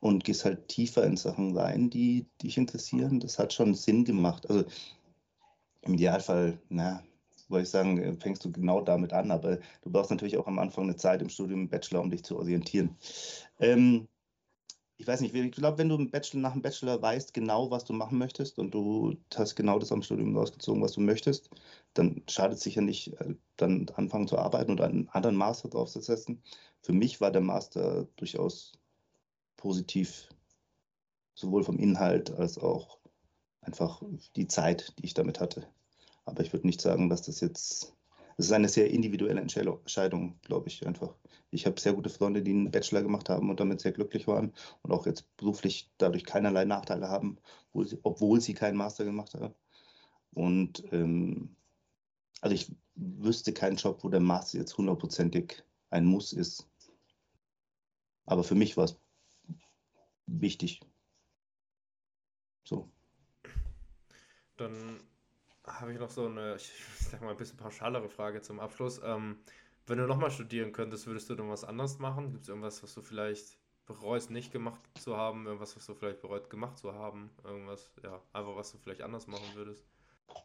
und 0.00 0.24
gehst 0.24 0.44
halt 0.44 0.68
tiefer 0.68 1.04
in 1.04 1.16
Sachen 1.16 1.56
rein, 1.56 1.90
die 1.90 2.26
dich 2.42 2.56
interessieren. 2.56 3.20
Das 3.20 3.38
hat 3.38 3.52
schon 3.52 3.74
Sinn 3.74 4.04
gemacht. 4.04 4.48
Also 4.48 4.64
im 5.82 5.94
Idealfall, 5.94 6.58
na, 6.68 7.02
wollte 7.48 7.64
ich 7.64 7.70
sagen, 7.70 8.20
fängst 8.20 8.44
du 8.44 8.52
genau 8.52 8.80
damit 8.80 9.12
an, 9.12 9.30
aber 9.30 9.58
du 9.82 9.90
brauchst 9.90 10.10
natürlich 10.10 10.36
auch 10.36 10.46
am 10.46 10.58
Anfang 10.58 10.84
eine 10.84 10.96
Zeit 10.96 11.22
im 11.22 11.28
Studium, 11.28 11.62
im 11.62 11.68
Bachelor, 11.68 12.00
um 12.00 12.10
dich 12.10 12.22
zu 12.24 12.36
orientieren. 12.36 12.96
Ähm, 13.58 14.08
ich 14.98 15.06
weiß 15.06 15.20
nicht, 15.20 15.34
ich 15.34 15.52
glaube, 15.52 15.78
wenn 15.78 15.88
du 15.88 15.94
im 15.94 16.10
Bachelor, 16.10 16.40
nach 16.40 16.52
dem 16.52 16.62
Bachelor 16.62 17.00
weißt 17.00 17.32
genau, 17.32 17.70
was 17.70 17.84
du 17.84 17.92
machen 17.92 18.18
möchtest 18.18 18.58
und 18.58 18.74
du 18.74 19.16
hast 19.34 19.54
genau 19.54 19.78
das 19.78 19.92
am 19.92 20.02
Studium 20.02 20.36
rausgezogen, 20.36 20.82
was 20.82 20.92
du 20.92 21.00
möchtest, 21.00 21.50
dann 21.94 22.22
schadet 22.28 22.58
es 22.58 22.64
sicher 22.64 22.82
nicht, 22.82 23.18
äh, 23.20 23.34
dann 23.56 23.88
anfangen 23.94 24.26
zu 24.26 24.36
arbeiten 24.38 24.72
oder 24.72 24.84
einen 24.86 25.08
anderen 25.10 25.36
Master 25.36 25.68
draufzusetzen, 25.68 26.42
für 26.82 26.92
mich 26.92 27.20
war 27.20 27.30
der 27.30 27.40
Master 27.40 28.06
durchaus 28.16 28.72
positiv, 29.56 30.28
sowohl 31.34 31.64
vom 31.64 31.78
Inhalt 31.78 32.30
als 32.30 32.58
auch 32.58 32.98
einfach 33.60 34.02
die 34.36 34.46
Zeit, 34.46 34.94
die 34.98 35.06
ich 35.06 35.14
damit 35.14 35.40
hatte. 35.40 35.66
Aber 36.24 36.42
ich 36.42 36.52
würde 36.52 36.66
nicht 36.66 36.80
sagen, 36.80 37.08
dass 37.08 37.22
das 37.22 37.40
jetzt, 37.40 37.94
es 38.36 38.46
ist 38.46 38.52
eine 38.52 38.68
sehr 38.68 38.90
individuelle 38.90 39.40
Entscheidung, 39.40 40.38
glaube 40.42 40.68
ich 40.68 40.86
einfach. 40.86 41.14
Ich 41.50 41.66
habe 41.66 41.80
sehr 41.80 41.94
gute 41.94 42.10
Freunde, 42.10 42.42
die 42.42 42.52
einen 42.52 42.70
Bachelor 42.70 43.02
gemacht 43.02 43.28
haben 43.28 43.50
und 43.50 43.60
damit 43.60 43.80
sehr 43.80 43.92
glücklich 43.92 44.26
waren 44.26 44.52
und 44.82 44.92
auch 44.92 45.06
jetzt 45.06 45.36
beruflich 45.36 45.90
dadurch 45.98 46.24
keinerlei 46.24 46.64
Nachteile 46.64 47.08
haben, 47.08 47.38
obwohl 48.02 48.40
sie, 48.40 48.54
keinen 48.54 48.76
Master 48.76 49.04
gemacht 49.04 49.34
haben. 49.34 49.54
Und 50.32 50.84
ähm, 50.92 51.56
also 52.40 52.54
ich 52.54 52.70
wüsste 52.94 53.52
keinen 53.52 53.76
Job, 53.76 54.04
wo 54.04 54.08
der 54.08 54.20
Master 54.20 54.58
jetzt 54.58 54.76
hundertprozentig 54.76 55.64
ein 55.90 56.04
Muss 56.04 56.32
ist. 56.32 56.68
Aber 58.26 58.44
für 58.44 58.54
mich 58.54 58.76
war 58.76 58.84
es 58.84 58.96
wichtig. 60.26 60.80
So. 62.64 62.90
Dann 64.56 65.00
habe 65.66 65.92
ich 65.92 65.98
noch 65.98 66.10
so 66.10 66.26
eine, 66.26 66.56
ich 66.56 66.70
sag 66.98 67.22
mal, 67.22 67.30
ein 67.30 67.36
bisschen 67.36 67.56
pauschalere 67.56 68.08
Frage 68.08 68.42
zum 68.42 68.60
Abschluss. 68.60 69.00
Ähm, 69.02 69.38
wenn 69.86 69.98
du 69.98 70.06
nochmal 70.06 70.30
studieren 70.30 70.72
könntest, 70.72 71.06
würdest 71.06 71.30
du 71.30 71.34
dann 71.34 71.48
was 71.48 71.64
anderes 71.64 71.98
machen? 71.98 72.32
Gibt 72.32 72.42
es 72.42 72.48
irgendwas, 72.48 72.82
was 72.82 72.94
du 72.94 73.00
vielleicht 73.00 73.58
bereust, 73.86 74.30
nicht 74.30 74.52
gemacht 74.52 74.80
zu 75.00 75.16
haben? 75.16 75.46
Irgendwas, 75.46 75.76
was 75.76 75.86
du 75.86 75.94
vielleicht 75.94 76.20
bereut, 76.20 76.50
gemacht 76.50 76.76
zu 76.76 76.92
haben? 76.92 77.30
Irgendwas, 77.44 77.90
ja, 78.02 78.20
einfach 78.32 78.56
was 78.56 78.72
du 78.72 78.78
vielleicht 78.78 79.02
anders 79.02 79.26
machen 79.26 79.54
würdest? 79.54 79.86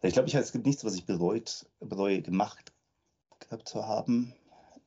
Ich 0.01 0.13
glaube, 0.13 0.29
ich, 0.29 0.35
es 0.35 0.53
gibt 0.53 0.65
nichts, 0.65 0.85
was 0.85 0.95
ich 0.95 1.05
bereut, 1.05 1.65
bereue 1.81 2.21
gemacht 2.21 2.71
gehabt 3.39 3.67
zu 3.67 3.85
haben. 3.85 4.33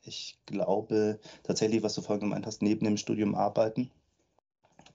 Ich 0.06 0.38
glaube 0.46 1.18
tatsächlich, 1.42 1.82
was 1.82 1.94
du 1.94 2.02
vorhin 2.02 2.20
gemeint 2.20 2.46
hast, 2.46 2.62
neben 2.62 2.84
dem 2.84 2.96
Studium 2.96 3.34
arbeiten. 3.34 3.90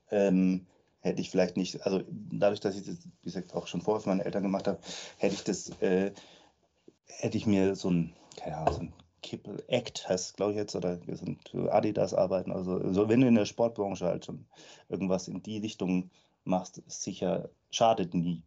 Ähm, 0.10 0.65
hätte 1.02 1.21
ich 1.21 1.30
vielleicht 1.30 1.58
nicht, 1.58 1.86
also 1.86 2.04
dadurch, 2.10 2.60
dass 2.60 2.76
ich 2.76 2.86
das, 2.86 2.97
wie 3.06 3.26
gesagt, 3.26 3.54
auch 3.56 3.67
schon 3.67 3.82
vorher 3.82 4.02
für 4.02 4.10
meine 4.10 4.26
Eltern 4.26 4.43
gemacht 4.43 4.67
habe, 4.67 4.80
hätte 5.17 5.36
ich 5.36 5.43
das, 5.43 5.69
äh, 5.82 6.12
hätte 7.08 7.38
ich 7.38 7.45
mir 7.45 7.76
so 7.76 7.89
ein, 7.89 8.13
keine 8.38 8.58
Ahnung, 8.58 8.74
so 8.74 8.80
ein 8.82 8.93
Kippel 9.24 9.63
Act 9.67 10.08
heißt, 10.10 10.36
glaube 10.36 10.52
ich 10.52 10.58
jetzt, 10.58 10.76
oder 10.76 11.06
wir 11.06 11.15
sind 11.15 11.54
Adidas 11.69 12.13
arbeiten. 12.13 12.52
Also, 12.52 12.91
so, 12.91 13.08
wenn 13.08 13.21
du 13.21 13.28
in 13.28 13.36
der 13.36 13.45
Sportbranche 13.45 14.06
halt 14.06 14.26
schon 14.26 14.45
irgendwas 14.89 15.28
in 15.28 15.43
die 15.43 15.60
Richtung 15.60 16.10
machst, 16.43 16.82
sicher, 16.88 17.50
schadet 17.69 18.13
nie 18.13 18.43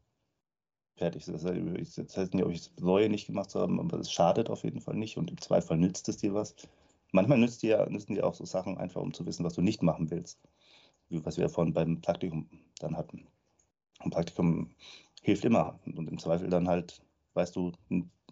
fertig. 0.97 1.25
Das 1.27 1.45
heißt 1.45 2.35
nicht, 2.35 2.45
ob 2.45 2.51
ich 2.51 2.61
es 2.61 2.69
bereue, 2.69 3.09
nicht 3.09 3.27
gemacht 3.27 3.51
zu 3.51 3.61
haben, 3.61 3.81
aber 3.81 3.99
es 3.99 4.11
schadet 4.11 4.51
auf 4.51 4.65
jeden 4.65 4.81
Fall 4.81 4.95
nicht 4.95 5.17
und 5.17 5.31
im 5.31 5.41
Zweifel 5.41 5.77
nützt 5.77 6.09
es 6.09 6.19
dir 6.19 6.35
was. 6.35 6.55
Manchmal 7.13 7.39
nützt 7.39 7.63
dir, 7.63 7.87
nützen 7.89 8.15
dir 8.15 8.27
auch 8.27 8.35
so 8.35 8.45
Sachen 8.45 8.79
einfach, 8.79 9.01
um 9.01 9.13
zu 9.13 9.27
wissen, 9.27 9.45
was 9.45 9.55
du 9.55 9.63
nicht 9.63 9.83
machen 9.83 10.11
willst. 10.11 10.41
Wie, 11.09 11.25
was 11.25 11.37
wir 11.37 11.49
vorhin 11.49 11.75
beim 11.75 12.01
Praktikum 12.01 12.49
dann 12.81 12.97
hatten. 12.97 13.27
Ein 14.01 14.11
Praktikum 14.11 14.75
hilft 15.23 15.45
immer 15.45 15.79
und 15.87 16.09
im 16.09 16.19
Zweifel 16.19 16.49
dann 16.49 16.69
halt, 16.69 17.03
weißt 17.35 17.57
du, 17.57 17.73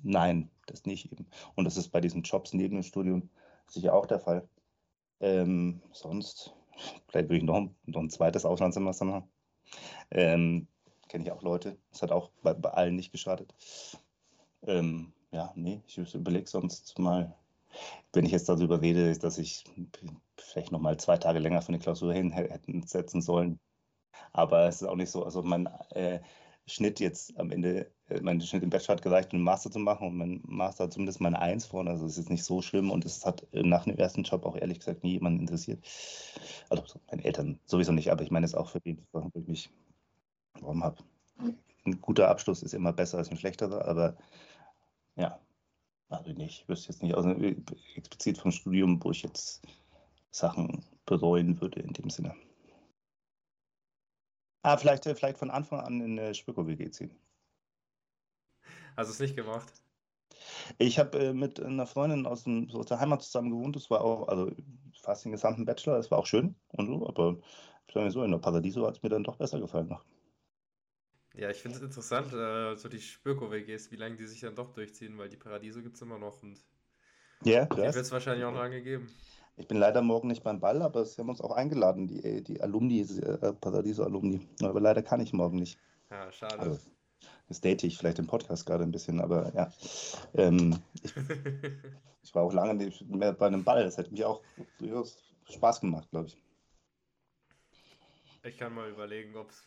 nein, 0.03 0.51
das 0.66 0.85
nicht 0.85 1.12
eben. 1.12 1.27
Und 1.55 1.64
das 1.64 1.77
ist 1.77 1.88
bei 1.88 2.01
diesen 2.01 2.22
Jobs 2.22 2.53
neben 2.53 2.75
dem 2.75 2.83
Studium 2.83 3.31
sicher 3.66 3.94
auch 3.94 4.07
der 4.07 4.18
Fall. 4.18 4.48
Ähm, 5.20 5.81
sonst, 5.92 6.53
vielleicht 7.09 7.29
würde 7.29 7.38
ich 7.38 7.44
noch, 7.44 7.70
noch 7.87 8.01
ein 8.01 8.11
zweites 8.11 8.44
Auslandssemester 8.44 9.05
machen. 9.05 9.29
Ähm, 10.11 10.66
kenne 11.12 11.25
ich 11.25 11.31
auch 11.31 11.42
Leute. 11.42 11.77
Das 11.90 12.01
hat 12.01 12.11
auch 12.11 12.31
bei, 12.42 12.55
bei 12.55 12.70
allen 12.70 12.96
nicht 12.96 13.12
geschadet. 13.12 13.55
Ähm, 14.62 15.12
ja, 15.31 15.53
nee, 15.55 15.83
ich 15.87 15.98
überlege 16.14 16.48
sonst 16.48 16.98
mal, 16.98 17.37
wenn 18.14 18.25
ich 18.25 18.33
jetzt 18.33 18.48
darüber 18.48 18.81
rede, 18.81 19.16
dass 19.18 19.37
ich 19.37 19.64
vielleicht 20.38 20.72
noch 20.72 20.81
mal 20.81 20.96
zwei 20.98 21.18
Tage 21.18 21.38
länger 21.38 21.61
für 21.61 21.68
eine 21.68 21.81
Klausur 21.81 22.14
hin 22.14 22.33
hätten 22.33 22.87
setzen 22.87 23.20
sollen. 23.20 23.61
Aber 24.33 24.66
es 24.68 24.81
ist 24.81 24.88
auch 24.88 24.96
nicht 24.96 25.11
so, 25.11 25.22
also 25.22 25.42
mein 25.42 25.66
äh, 25.90 26.20
Schnitt 26.66 26.98
jetzt 26.98 27.38
am 27.38 27.51
Ende, 27.51 27.92
äh, 28.09 28.20
mein 28.22 28.40
Schnitt 28.40 28.62
im 28.62 28.70
Bachelor 28.70 28.96
hat 28.96 29.03
gereicht, 29.03 29.33
einen 29.35 29.42
Master 29.42 29.70
zu 29.70 29.81
machen 29.81 30.09
und 30.09 30.16
mein 30.16 30.40
Master 30.44 30.85
hat 30.85 30.94
zumindest 30.94 31.20
meine 31.20 31.40
Eins 31.40 31.66
vorne, 31.66 31.90
also 31.90 32.07
es 32.07 32.16
ist 32.16 32.31
nicht 32.31 32.44
so 32.44 32.62
schlimm 32.62 32.90
und 32.90 33.05
es 33.05 33.27
hat 33.27 33.46
nach 33.53 33.85
dem 33.85 33.98
ersten 33.98 34.22
Job 34.22 34.46
auch 34.46 34.57
ehrlich 34.57 34.79
gesagt 34.79 35.05
nie 35.05 35.12
jemanden 35.12 35.40
interessiert. 35.40 35.85
Also 36.70 37.01
meine 37.11 37.25
Eltern 37.25 37.59
sowieso 37.66 37.92
nicht, 37.92 38.11
aber 38.11 38.22
ich 38.22 38.31
meine 38.31 38.46
es 38.46 38.55
auch 38.55 38.70
für 38.70 38.81
die, 38.81 38.96
ich 39.35 39.46
mich 39.46 39.70
beworben 40.62 40.85
habe. 40.85 41.03
Ein 41.85 42.01
guter 42.01 42.29
Abschluss 42.29 42.62
ist 42.62 42.75
immer 42.75 42.92
besser 42.92 43.18
als 43.18 43.31
ein 43.31 43.37
schlechterer, 43.37 43.85
aber 43.87 44.16
ja, 45.16 45.38
also 46.09 46.33
nicht. 46.33 46.62
Ich 46.62 46.68
wüsste 46.68 46.92
jetzt 46.92 47.03
nicht 47.03 47.14
also 47.14 47.31
explizit 47.96 48.38
vom 48.38 48.53
Studium, 48.53 49.03
wo 49.03 49.11
ich 49.11 49.22
jetzt 49.22 49.62
Sachen 50.31 50.85
bereuen 51.07 51.61
würde 51.61 51.81
in 51.81 51.92
dem 51.92 52.11
Sinne. 52.11 52.35
Ah, 54.62 54.77
vielleicht, 54.77 55.05
vielleicht 55.05 55.38
von 55.38 55.51
Anfang 55.51 55.81
an 55.81 56.01
in 56.01 56.18
eine 56.18 56.35
Spöko-WG 56.35 56.90
ziehen. 56.90 57.11
Hast 58.96 59.09
du 59.09 59.12
es 59.12 59.18
nicht 59.18 59.37
gemacht? 59.37 59.72
Ich 60.79 60.98
habe 60.98 61.18
äh, 61.18 61.33
mit 61.33 61.61
einer 61.61 61.87
Freundin 61.87 62.27
aus, 62.27 62.44
dem, 62.44 62.70
aus, 62.72 62.87
der 62.87 63.01
Heimat 63.01 63.22
zusammen 63.22 63.51
gewohnt. 63.51 63.75
Das 63.75 63.90
war 63.90 64.03
auch, 64.03 64.29
also 64.29 64.53
fast 65.01 65.25
den 65.25 65.33
gesamten 65.33 65.64
Bachelor. 65.64 65.96
Das 65.96 66.11
war 66.11 66.18
auch 66.18 66.27
schön 66.27 66.55
und 66.68 66.87
so, 66.87 67.09
aber 67.09 67.38
ich 67.87 67.94
sage 67.94 68.11
so, 68.11 68.22
in 68.22 68.31
der 68.31 68.38
Paradiso 68.38 68.87
hat 68.87 68.96
es 68.96 69.03
mir 69.03 69.09
dann 69.09 69.25
doch 69.25 69.37
besser 69.37 69.59
gefallen 69.61 69.88
noch. 69.88 70.05
Ja, 71.34 71.50
ich 71.50 71.58
finde 71.58 71.78
es 71.78 71.82
interessant, 71.82 72.32
äh, 72.32 72.76
so 72.76 72.88
die 72.88 73.00
Spöko-WGs, 73.00 73.90
wie 73.90 73.96
lange 73.96 74.16
die 74.16 74.26
sich 74.26 74.40
dann 74.40 74.54
doch 74.54 74.72
durchziehen, 74.72 75.16
weil 75.16 75.28
die 75.28 75.36
Paradiso 75.36 75.82
gibt 75.82 75.96
es 75.96 76.02
immer 76.02 76.18
noch 76.18 76.42
und 76.42 76.58
ja, 77.44 77.64
die 77.66 77.76
wird 77.76 77.96
es 77.96 78.12
wahrscheinlich 78.12 78.44
auch 78.44 78.52
noch 78.52 78.60
angegeben. 78.60 79.08
Ich 79.56 79.66
bin 79.66 79.76
leider 79.76 80.00
morgen 80.00 80.28
nicht 80.28 80.42
beim 80.42 80.60
Ball, 80.60 80.80
aber 80.80 81.04
sie 81.04 81.20
haben 81.20 81.28
uns 81.28 81.40
auch 81.40 81.50
eingeladen, 81.50 82.06
die, 82.06 82.42
die 82.42 82.60
Alumni, 82.60 83.00
äh, 83.00 83.52
Paradiso-Alumni. 83.52 84.40
Aber 84.62 84.80
leider 84.80 85.02
kann 85.02 85.20
ich 85.20 85.32
morgen 85.32 85.58
nicht. 85.58 85.78
Ja, 86.10 86.30
schade. 86.32 86.58
Also, 86.58 86.78
das 87.48 87.60
date 87.60 87.84
ich 87.84 87.98
vielleicht 87.98 88.18
im 88.18 88.26
Podcast 88.26 88.64
gerade 88.64 88.84
ein 88.84 88.92
bisschen, 88.92 89.20
aber 89.20 89.52
ja. 89.54 89.70
Ähm, 90.34 90.78
ich, 91.02 91.12
ich, 92.22 92.34
war 92.34 92.44
auch 92.44 92.52
lange 92.52 92.74
nicht 92.74 93.06
mehr 93.08 93.32
bei 93.32 93.46
einem 93.46 93.64
Ball. 93.64 93.84
Das 93.84 93.98
hätte 93.98 94.10
mich 94.10 94.24
auch 94.24 94.42
Spaß 95.50 95.80
gemacht, 95.80 96.08
glaube 96.10 96.28
ich. 96.28 96.38
Ich 98.44 98.56
kann 98.56 98.74
mal 98.74 98.88
überlegen, 98.88 99.36
ob 99.36 99.50
es 99.50 99.62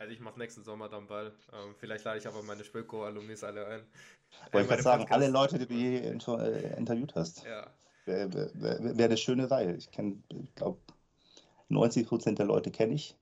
also 0.00 0.12
ich 0.14 0.20
mache 0.20 0.38
nächsten 0.38 0.64
Sommer 0.64 0.88
dann 0.88 1.06
Ball. 1.06 1.32
Ähm, 1.52 1.74
vielleicht 1.78 2.04
lade 2.04 2.18
ich 2.18 2.26
aber 2.26 2.42
meine 2.42 2.64
Spöko-Alumnis 2.64 3.44
alle 3.44 3.66
ein. 3.66 3.82
Wollte 4.50 4.62
ich 4.62 4.68
gerade 4.68 4.82
sagen, 4.82 5.06
alle 5.10 5.28
Leute, 5.28 5.58
die 5.58 5.66
du 5.66 5.74
je 5.74 5.98
äh, 5.98 6.76
interviewt 6.78 7.14
hast. 7.14 7.44
Ja. 7.44 7.66
Wäre 8.06 8.32
wär, 8.32 8.50
wär, 8.54 8.96
wär 8.96 9.04
eine 9.04 9.18
schöne 9.18 9.50
Reihe. 9.50 9.76
Ich 9.76 9.90
kenne, 9.90 10.16
ich 10.30 10.54
glaube, 10.54 10.80
90 11.68 12.08
Prozent 12.08 12.38
der 12.38 12.46
Leute 12.46 12.70
kenne 12.70 12.94
ich. 12.94 13.14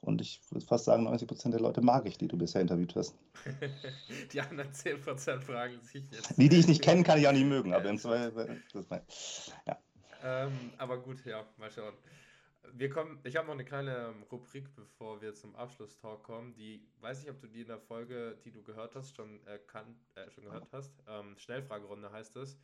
Und 0.00 0.22
ich 0.22 0.40
würde 0.50 0.64
fast 0.64 0.86
sagen, 0.86 1.04
90 1.04 1.28
Prozent 1.28 1.52
der 1.52 1.60
Leute 1.60 1.82
mag 1.82 2.06
ich, 2.06 2.16
die 2.16 2.28
du 2.28 2.38
bisher 2.38 2.62
interviewt 2.62 2.96
hast. 2.96 3.14
die 4.32 4.40
anderen 4.40 4.72
10 4.72 5.02
Prozent 5.02 5.44
fragen 5.44 5.78
sich 5.82 6.10
jetzt. 6.10 6.38
Die, 6.38 6.48
die 6.48 6.58
ich 6.58 6.66
nicht 6.66 6.82
kenne, 6.82 7.02
kann 7.02 7.18
ich 7.18 7.28
auch 7.28 7.32
nicht 7.32 7.46
mögen. 7.46 7.74
Aber 7.74 7.90
im 7.90 7.98
Zweifel, 7.98 8.62
das 8.72 8.88
mein, 8.88 9.02
ja. 9.66 9.78
Ähm, 10.22 10.72
aber 10.78 10.98
gut, 11.02 11.22
ja, 11.26 11.44
mal 11.58 11.70
schauen. 11.70 11.92
Wir 12.72 12.90
kommen, 12.90 13.20
ich 13.24 13.36
habe 13.36 13.46
noch 13.46 13.54
eine 13.54 13.64
kleine 13.64 14.14
Rubrik, 14.32 14.74
bevor 14.74 15.20
wir 15.20 15.34
zum 15.34 15.54
Abschlusstalk 15.54 16.22
kommen. 16.22 16.54
Die 16.54 16.86
weiß 17.00 17.22
ich, 17.22 17.30
ob 17.30 17.40
du 17.40 17.46
die 17.46 17.60
in 17.60 17.68
der 17.68 17.78
Folge, 17.78 18.38
die 18.44 18.50
du 18.50 18.62
gehört 18.62 18.94
hast, 18.94 19.14
schon 19.14 19.46
erkannt, 19.46 19.96
äh, 20.14 20.30
schon 20.30 20.44
gehört 20.44 20.68
hast. 20.72 20.92
Ähm, 21.06 21.36
Schnellfragerunde 21.38 22.10
heißt 22.10 22.36
es. 22.36 22.58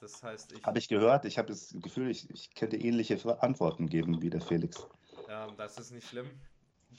Das 0.00 0.22
heißt, 0.22 0.52
ich. 0.52 0.64
Habe 0.64 0.78
ich 0.78 0.88
gehört. 0.88 1.24
Ich 1.24 1.38
habe 1.38 1.48
das 1.48 1.74
Gefühl, 1.80 2.10
ich, 2.10 2.28
ich 2.30 2.54
könnte 2.54 2.76
ähnliche 2.76 3.18
Antworten 3.40 3.88
geben 3.88 4.20
wie 4.22 4.30
der 4.30 4.40
Felix. 4.40 4.88
Ähm, 5.28 5.56
das 5.56 5.78
ist 5.78 5.92
nicht 5.92 6.08
schlimm. 6.08 6.30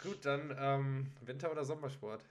Gut, 0.01 0.25
dann 0.25 0.55
ähm, 0.57 1.11
Winter- 1.21 1.51
oder 1.51 1.65
Sommersport? 1.65 2.25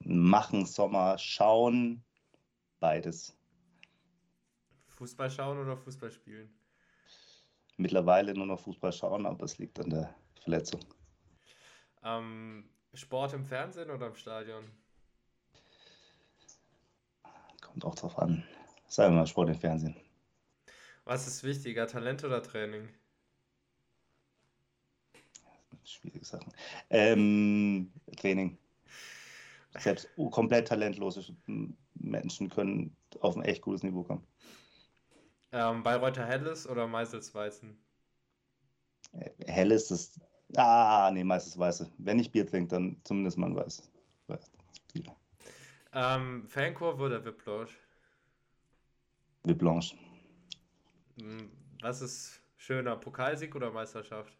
Machen, 0.00 0.66
Sommer, 0.66 1.16
schauen, 1.18 2.04
beides. 2.80 3.36
Fußball 4.88 5.30
schauen 5.30 5.58
oder 5.58 5.76
Fußball 5.76 6.10
spielen? 6.10 6.52
Mittlerweile 7.76 8.34
nur 8.34 8.46
noch 8.46 8.60
Fußball 8.60 8.92
schauen, 8.92 9.26
aber 9.26 9.44
es 9.44 9.58
liegt 9.58 9.78
an 9.80 9.90
der 9.90 10.14
Verletzung. 10.42 10.80
Ähm, 12.02 12.68
Sport 12.92 13.32
im 13.32 13.44
Fernsehen 13.44 13.90
oder 13.90 14.08
im 14.08 14.14
Stadion? 14.14 14.64
Kommt 17.60 17.84
auch 17.84 17.94
drauf 17.94 18.18
an. 18.18 18.44
Sagen 18.86 19.14
wir 19.14 19.20
mal 19.20 19.26
Sport 19.26 19.48
im 19.48 19.58
Fernsehen. 19.58 19.96
Was 21.04 21.26
ist 21.26 21.42
wichtiger, 21.42 21.86
Talent 21.86 22.24
oder 22.24 22.42
Training? 22.42 22.88
Schwierige 25.84 26.24
Sachen. 26.24 26.52
Ähm, 26.90 27.92
Training. 28.16 28.56
Selbst 29.76 30.08
komplett 30.30 30.68
talentlose 30.68 31.36
Menschen 31.94 32.48
können 32.48 32.96
auf 33.20 33.36
ein 33.36 33.42
echt 33.42 33.62
gutes 33.62 33.82
Niveau 33.82 34.04
kommen. 34.04 34.26
Ähm, 35.54 35.84
Bayreuther 35.84 36.26
Helles 36.26 36.68
oder 36.68 36.88
Meisels 36.88 37.32
Weißen? 37.32 37.78
Helles 39.46 39.88
ist. 39.92 40.20
Ah, 40.56 41.10
nee, 41.12 41.22
meistens 41.22 41.56
Weiße. 41.56 41.88
Wenn 41.98 42.18
ich 42.18 42.32
Bier 42.32 42.44
trinke, 42.44 42.74
dann 42.74 43.00
zumindest 43.04 43.38
mal 43.38 43.46
ein 43.46 43.56
Weiß. 43.56 43.88
Ja. 44.94 45.14
Ähm, 45.92 46.48
Fankurve 46.48 47.04
oder 47.04 47.24
Vip 47.24 47.44
Blanche? 47.44 47.76
Vip 49.44 49.58
Blanche. 49.58 49.96
Hm, 51.20 51.52
was 51.80 52.02
ist 52.02 52.40
schöner, 52.56 52.96
Pokalsieg 52.96 53.54
oder 53.54 53.70
Meisterschaft? 53.70 54.36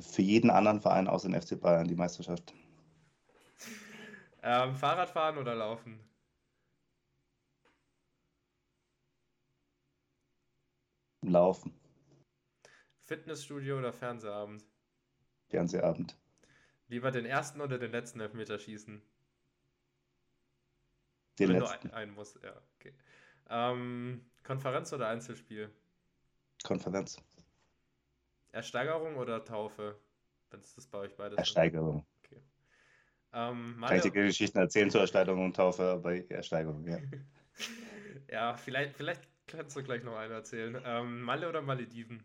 Für 0.00 0.22
jeden 0.22 0.50
anderen 0.50 0.82
Verein 0.82 1.08
außer 1.08 1.28
den 1.30 1.40
FC 1.40 1.58
Bayern 1.58 1.88
die 1.88 1.94
Meisterschaft. 1.94 2.52
Ähm, 4.42 4.76
Fahrradfahren 4.76 5.38
oder 5.38 5.54
Laufen? 5.54 6.09
Laufen. 11.22 11.74
Fitnessstudio 13.00 13.78
oder 13.78 13.92
Fernsehabend? 13.92 14.64
Fernsehabend. 15.48 16.16
Lieber 16.88 17.10
den 17.10 17.26
ersten 17.26 17.60
oder 17.60 17.78
den 17.78 17.92
letzten 17.92 18.20
Elfmeter 18.20 18.58
schießen? 18.58 19.02
Den 21.38 21.48
Wenn 21.48 21.56
letzten. 21.60 21.88
du 21.88 21.94
ein, 21.94 22.02
einen 22.02 22.14
musst, 22.14 22.42
ja, 22.42 22.60
okay. 22.76 22.94
Ähm, 23.48 24.30
Konferenz 24.44 24.92
oder 24.92 25.08
Einzelspiel? 25.08 25.70
Konferenz. 26.62 27.16
Ersteigerung 28.52 29.16
oder 29.16 29.44
Taufe? 29.44 29.98
Wenn 30.50 30.60
es 30.60 30.74
das 30.74 30.86
bei 30.86 30.98
euch 30.98 31.16
beides. 31.16 31.38
Ersteigerung. 31.38 32.06
Ähm, 33.32 33.76
Kann 33.86 33.96
ich 33.96 34.02
dir 34.02 34.10
Geschichten 34.10 34.58
erzählen 34.58 34.90
zur 34.90 35.02
Ersteigerung 35.02 35.44
und 35.44 35.56
Taufe, 35.56 35.84
aber 35.84 36.14
Ersteigerung, 36.30 36.84
ja. 36.86 36.98
ja, 38.28 38.54
vielleicht, 38.56 38.96
vielleicht 38.96 39.22
kannst 39.50 39.76
du 39.76 39.82
gleich 39.82 40.02
noch 40.02 40.16
einen 40.16 40.32
erzählen. 40.32 40.80
Ähm, 40.84 41.22
Malle 41.22 41.48
oder 41.48 41.62
Malediven? 41.62 42.22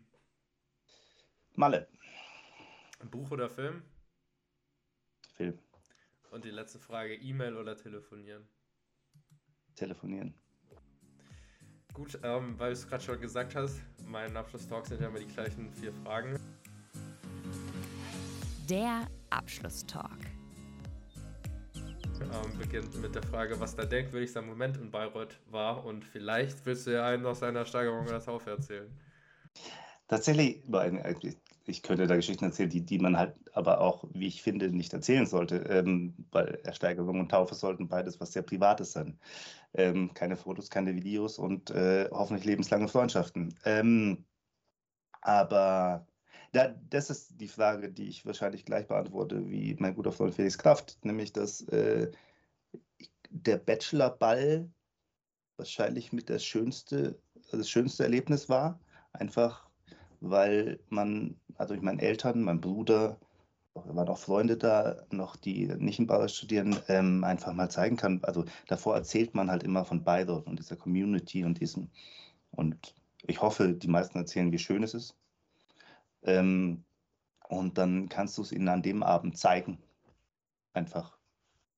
Malle. 1.54 1.88
Buch 3.10 3.30
oder 3.30 3.50
Film? 3.50 3.82
Film. 5.34 5.58
Und 6.30 6.44
die 6.44 6.50
letzte 6.50 6.78
Frage, 6.78 7.14
E-Mail 7.14 7.56
oder 7.56 7.76
telefonieren? 7.76 8.48
Telefonieren. 9.74 10.34
Gut, 11.92 12.18
ähm, 12.22 12.58
weil 12.58 12.68
du 12.68 12.72
es 12.74 12.88
gerade 12.88 13.02
schon 13.02 13.20
gesagt 13.20 13.54
hast, 13.54 13.80
mein 14.04 14.36
Abschlusstalk 14.36 14.86
sind 14.86 15.00
ja 15.00 15.08
immer 15.08 15.18
die 15.18 15.26
gleichen 15.26 15.72
vier 15.72 15.92
Fragen. 15.92 16.38
Der 18.68 19.06
Abschlusstalk. 19.30 20.35
Ähm, 22.32 22.58
beginnt 22.58 23.00
mit 23.00 23.14
der 23.14 23.22
Frage, 23.22 23.58
was 23.60 23.76
der 23.76 23.86
denkwürdigste 23.86 24.42
Moment 24.42 24.76
in 24.76 24.90
Bayreuth 24.90 25.38
war 25.50 25.84
und 25.84 26.04
vielleicht 26.04 26.64
willst 26.66 26.86
du 26.86 26.92
ja 26.92 27.06
einen 27.06 27.24
aus 27.26 27.40
seiner 27.40 27.64
Steigerung 27.64 28.06
oder 28.06 28.22
Taufe 28.22 28.50
erzählen. 28.50 28.90
Tatsächlich, 30.08 30.62
ich 31.66 31.82
könnte 31.82 32.06
da 32.06 32.16
Geschichten 32.16 32.44
erzählen, 32.44 32.70
die, 32.70 32.80
die 32.80 32.98
man 32.98 33.18
halt 33.18 33.34
aber 33.52 33.80
auch, 33.80 34.04
wie 34.12 34.28
ich 34.28 34.42
finde, 34.42 34.70
nicht 34.70 34.92
erzählen 34.92 35.26
sollte. 35.26 35.56
Ähm, 35.68 36.14
weil 36.30 36.60
Ersteigerung 36.62 37.20
und 37.20 37.30
Taufe 37.30 37.54
sollten 37.54 37.88
beides 37.88 38.20
was 38.20 38.32
sehr 38.32 38.42
Privates 38.42 38.92
sein. 38.92 39.18
Ähm, 39.74 40.14
keine 40.14 40.36
Fotos, 40.36 40.70
keine 40.70 40.94
Videos 40.94 41.38
und 41.38 41.70
äh, 41.70 42.08
hoffentlich 42.12 42.44
lebenslange 42.44 42.88
Freundschaften. 42.88 43.54
Ähm, 43.64 44.24
aber 45.22 46.06
da, 46.52 46.68
das 46.90 47.10
ist 47.10 47.40
die 47.40 47.48
Frage, 47.48 47.90
die 47.90 48.08
ich 48.08 48.26
wahrscheinlich 48.26 48.64
gleich 48.64 48.86
beantworte, 48.86 49.48
wie 49.50 49.76
mein 49.78 49.94
guter 49.94 50.12
Freund 50.12 50.34
Felix 50.34 50.58
Kraft, 50.58 50.98
nämlich 51.04 51.32
dass 51.32 51.62
äh, 51.68 52.10
der 53.30 53.58
Bachelorball 53.58 54.68
wahrscheinlich 55.56 56.12
mit 56.12 56.30
das 56.30 56.44
schönste, 56.44 57.18
das 57.50 57.68
schönste 57.68 58.04
Erlebnis 58.04 58.48
war. 58.48 58.80
Einfach 59.12 59.66
weil 60.20 60.78
man, 60.88 61.36
also 61.56 61.74
ich 61.74 61.82
meine 61.82 62.02
Eltern, 62.02 62.42
mein 62.42 62.60
Bruder, 62.60 63.18
waren 63.74 64.08
auch 64.08 64.18
Freunde 64.18 64.56
da, 64.56 65.04
noch 65.10 65.36
die 65.36 65.66
nicht 65.66 65.98
in 65.98 66.06
Bayreuth 66.06 66.30
studieren, 66.30 66.78
ähm, 66.88 67.24
einfach 67.24 67.52
mal 67.52 67.70
zeigen 67.70 67.96
kann. 67.96 68.20
Also 68.22 68.44
davor 68.68 68.94
erzählt 68.94 69.34
man 69.34 69.50
halt 69.50 69.62
immer 69.62 69.84
von 69.84 70.02
Bayreuth 70.02 70.46
und 70.46 70.58
dieser 70.58 70.76
Community 70.76 71.44
und 71.44 71.60
diesem. 71.60 71.90
Und 72.52 72.94
ich 73.26 73.42
hoffe, 73.42 73.74
die 73.74 73.88
meisten 73.88 74.18
erzählen, 74.18 74.50
wie 74.50 74.58
schön 74.58 74.82
es 74.82 74.94
ist. 74.94 75.14
Ähm, 76.26 76.84
und 77.48 77.78
dann 77.78 78.08
kannst 78.08 78.36
du 78.38 78.42
es 78.42 78.52
ihnen 78.52 78.68
an 78.68 78.82
dem 78.82 79.02
Abend 79.02 79.38
zeigen. 79.38 79.78
Einfach, 80.72 81.16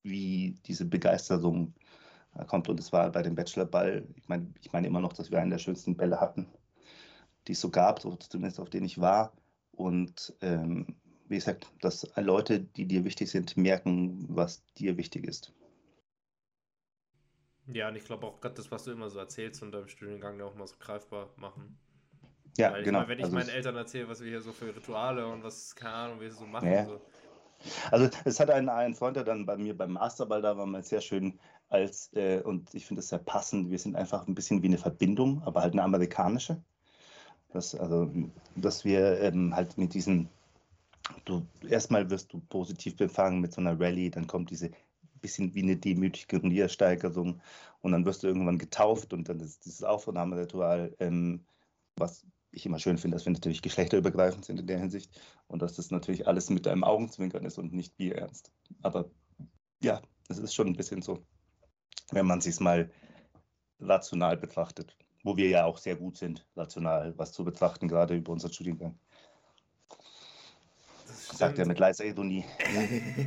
wie 0.03 0.59
diese 0.67 0.87
Begeisterung 0.87 1.75
äh, 2.35 2.45
kommt. 2.45 2.69
Und 2.69 2.81
es 2.81 2.93
war 2.93 3.11
bei 3.13 3.23
dem 3.23 3.35
Bachelorball, 3.35 4.07
ich 4.17 4.29
meine 4.29 4.53
ich 4.61 4.73
mein 4.73 4.85
immer 4.85 5.01
noch, 5.01 5.13
dass 5.13 5.31
wir 5.31 5.41
einen 5.41 5.51
der 5.51 5.59
schönsten 5.59 5.97
Bälle 5.97 6.21
hatten, 6.21 6.47
die 7.47 7.53
es 7.53 7.61
so 7.61 7.71
gab, 7.71 8.01
zumindest 8.01 8.61
auf 8.61 8.71
denen 8.71 8.87
ich 8.87 9.01
war. 9.01 9.33
Und 9.73 10.35
ähm, 10.41 10.97
wie 11.29 11.37
gesagt, 11.37 11.71
dass 11.83 12.11
Leute, 12.17 12.61
die 12.61 12.87
dir 12.87 13.05
wichtig 13.05 13.31
sind, 13.31 13.57
merken, 13.57 14.25
was 14.29 14.65
dir 14.75 14.97
wichtig 14.97 15.27
ist. 15.27 15.53
Ja, 17.67 17.89
und 17.89 17.97
ich 17.97 18.05
glaube 18.05 18.27
auch 18.27 18.41
gerade 18.41 18.55
das, 18.55 18.71
was 18.71 18.85
du 18.85 18.93
immer 18.93 19.11
so 19.11 19.19
erzählst 19.19 19.63
und 19.63 19.73
deinem 19.73 19.89
Studiengang 19.89 20.41
auch 20.41 20.55
mal 20.55 20.67
so 20.67 20.77
greifbar 20.79 21.29
machen. 21.37 21.79
Ja, 22.59 22.73
Weil 22.73 22.81
ich 22.81 22.85
genau. 22.87 22.99
meine, 22.99 23.09
wenn 23.09 23.19
ich 23.19 23.25
also, 23.25 23.37
meinen 23.37 23.49
Eltern 23.49 23.77
erzähle, 23.77 24.09
was 24.09 24.21
wir 24.21 24.29
hier 24.29 24.41
so 24.41 24.53
für 24.53 24.75
Rituale 24.75 25.27
und 25.27 25.45
was, 25.45 25.75
keine 25.77 25.95
Ahnung, 25.95 26.21
wir 26.21 26.33
so 26.33 26.45
machen, 26.45 26.73
Ja. 26.73 26.87
so. 26.87 27.01
Also 27.91 28.09
es 28.25 28.39
hat 28.39 28.51
einen, 28.51 28.69
einen 28.69 28.95
Freund, 28.95 29.17
der 29.17 29.25
dann 29.25 29.45
bei 29.45 29.57
mir 29.57 29.77
beim 29.77 29.93
Masterball 29.93 30.43
da 30.43 30.57
war, 30.57 30.67
mal 30.67 30.83
sehr 30.83 31.01
schön 31.01 31.39
als, 31.69 32.13
äh, 32.15 32.41
und 32.41 32.73
ich 32.75 32.87
finde 32.87 33.01
das 33.01 33.09
sehr 33.09 33.19
passend, 33.19 33.71
wir 33.71 33.79
sind 33.79 33.97
einfach 33.97 34.27
ein 34.27 34.35
bisschen 34.35 34.63
wie 34.63 34.67
eine 34.69 34.79
Verbindung, 34.79 35.43
aber 35.43 35.63
halt 35.63 35.73
eine 35.73 35.83
amerikanische. 35.83 36.63
Das, 37.53 37.75
also, 37.75 38.11
dass 38.57 38.85
wir 38.85 39.21
ähm, 39.21 39.55
halt 39.55 39.77
mit 39.79 39.95
diesen, 39.95 40.29
du 41.25 41.47
erstmal 41.69 42.11
wirst 42.11 42.33
du 42.33 42.41
positiv 42.49 42.97
befangen 42.97 43.41
mit 43.41 43.53
so 43.53 43.61
einer 43.61 43.79
Rallye, 43.79 44.11
dann 44.11 44.27
kommt 44.27 44.51
diese 44.51 44.71
bisschen 45.21 45.55
wie 45.55 45.63
eine 45.63 45.77
demütige 45.77 46.39
Niedersteigerung 46.47 47.41
und 47.81 47.93
dann 47.93 48.05
wirst 48.05 48.23
du 48.23 48.29
irgendwann 48.29 48.59
getauft 48.59 49.13
und 49.13 49.29
dann 49.29 49.41
ist 49.41 49.65
dieses 49.65 49.83
Aufnahmeritual, 49.83 50.95
ähm, 51.01 51.45
was 51.97 52.25
ich 52.51 52.67
immer 52.67 52.79
schön 52.79 52.99
finde, 52.99 53.17
dass 53.17 53.27
wir 53.27 53.33
natürlich 53.33 53.63
geschlechterübergreifend 53.63 54.45
sind 54.45 54.61
in 54.61 54.67
der 54.67 54.79
Hinsicht 54.79 55.21
und 55.47 55.63
dass 55.63 55.75
das 55.75 55.91
natürlich 55.91 56.27
alles 56.27 56.51
mit 56.51 56.67
einem 56.67 56.85
Augenzwinkern 56.85 57.45
ist 57.45 57.59
und 57.59 57.73
nicht 57.73 57.97
bierernst. 57.97 58.51
Aber 58.83 59.11
ja, 59.83 60.03
es 60.29 60.39
ist 60.39 60.55
schon 60.55 60.69
ein 60.69 60.77
bisschen 60.77 61.03
so, 61.03 61.25
wenn 62.11 62.27
man 62.27 62.41
sich 62.41 62.59
mal 62.61 62.91
rational 63.81 64.37
betrachtet, 64.37 64.97
wo 65.23 65.37
wir 65.37 65.49
ja 65.49 65.65
auch 65.65 65.79
sehr 65.79 65.97
gut 65.97 66.17
sind, 66.17 66.47
rational 66.57 67.15
was 67.17 67.33
zu 67.33 67.45
betrachten, 67.45 67.89
gerade 67.89 68.17
über 68.17 68.33
unseren 68.33 68.53
Studiengang. 68.53 68.99
Das 71.07 71.29
Sagt 71.39 71.59
er 71.59 71.67
mit 71.67 71.79
leiser 71.79 72.05
Ironie. 72.05 72.45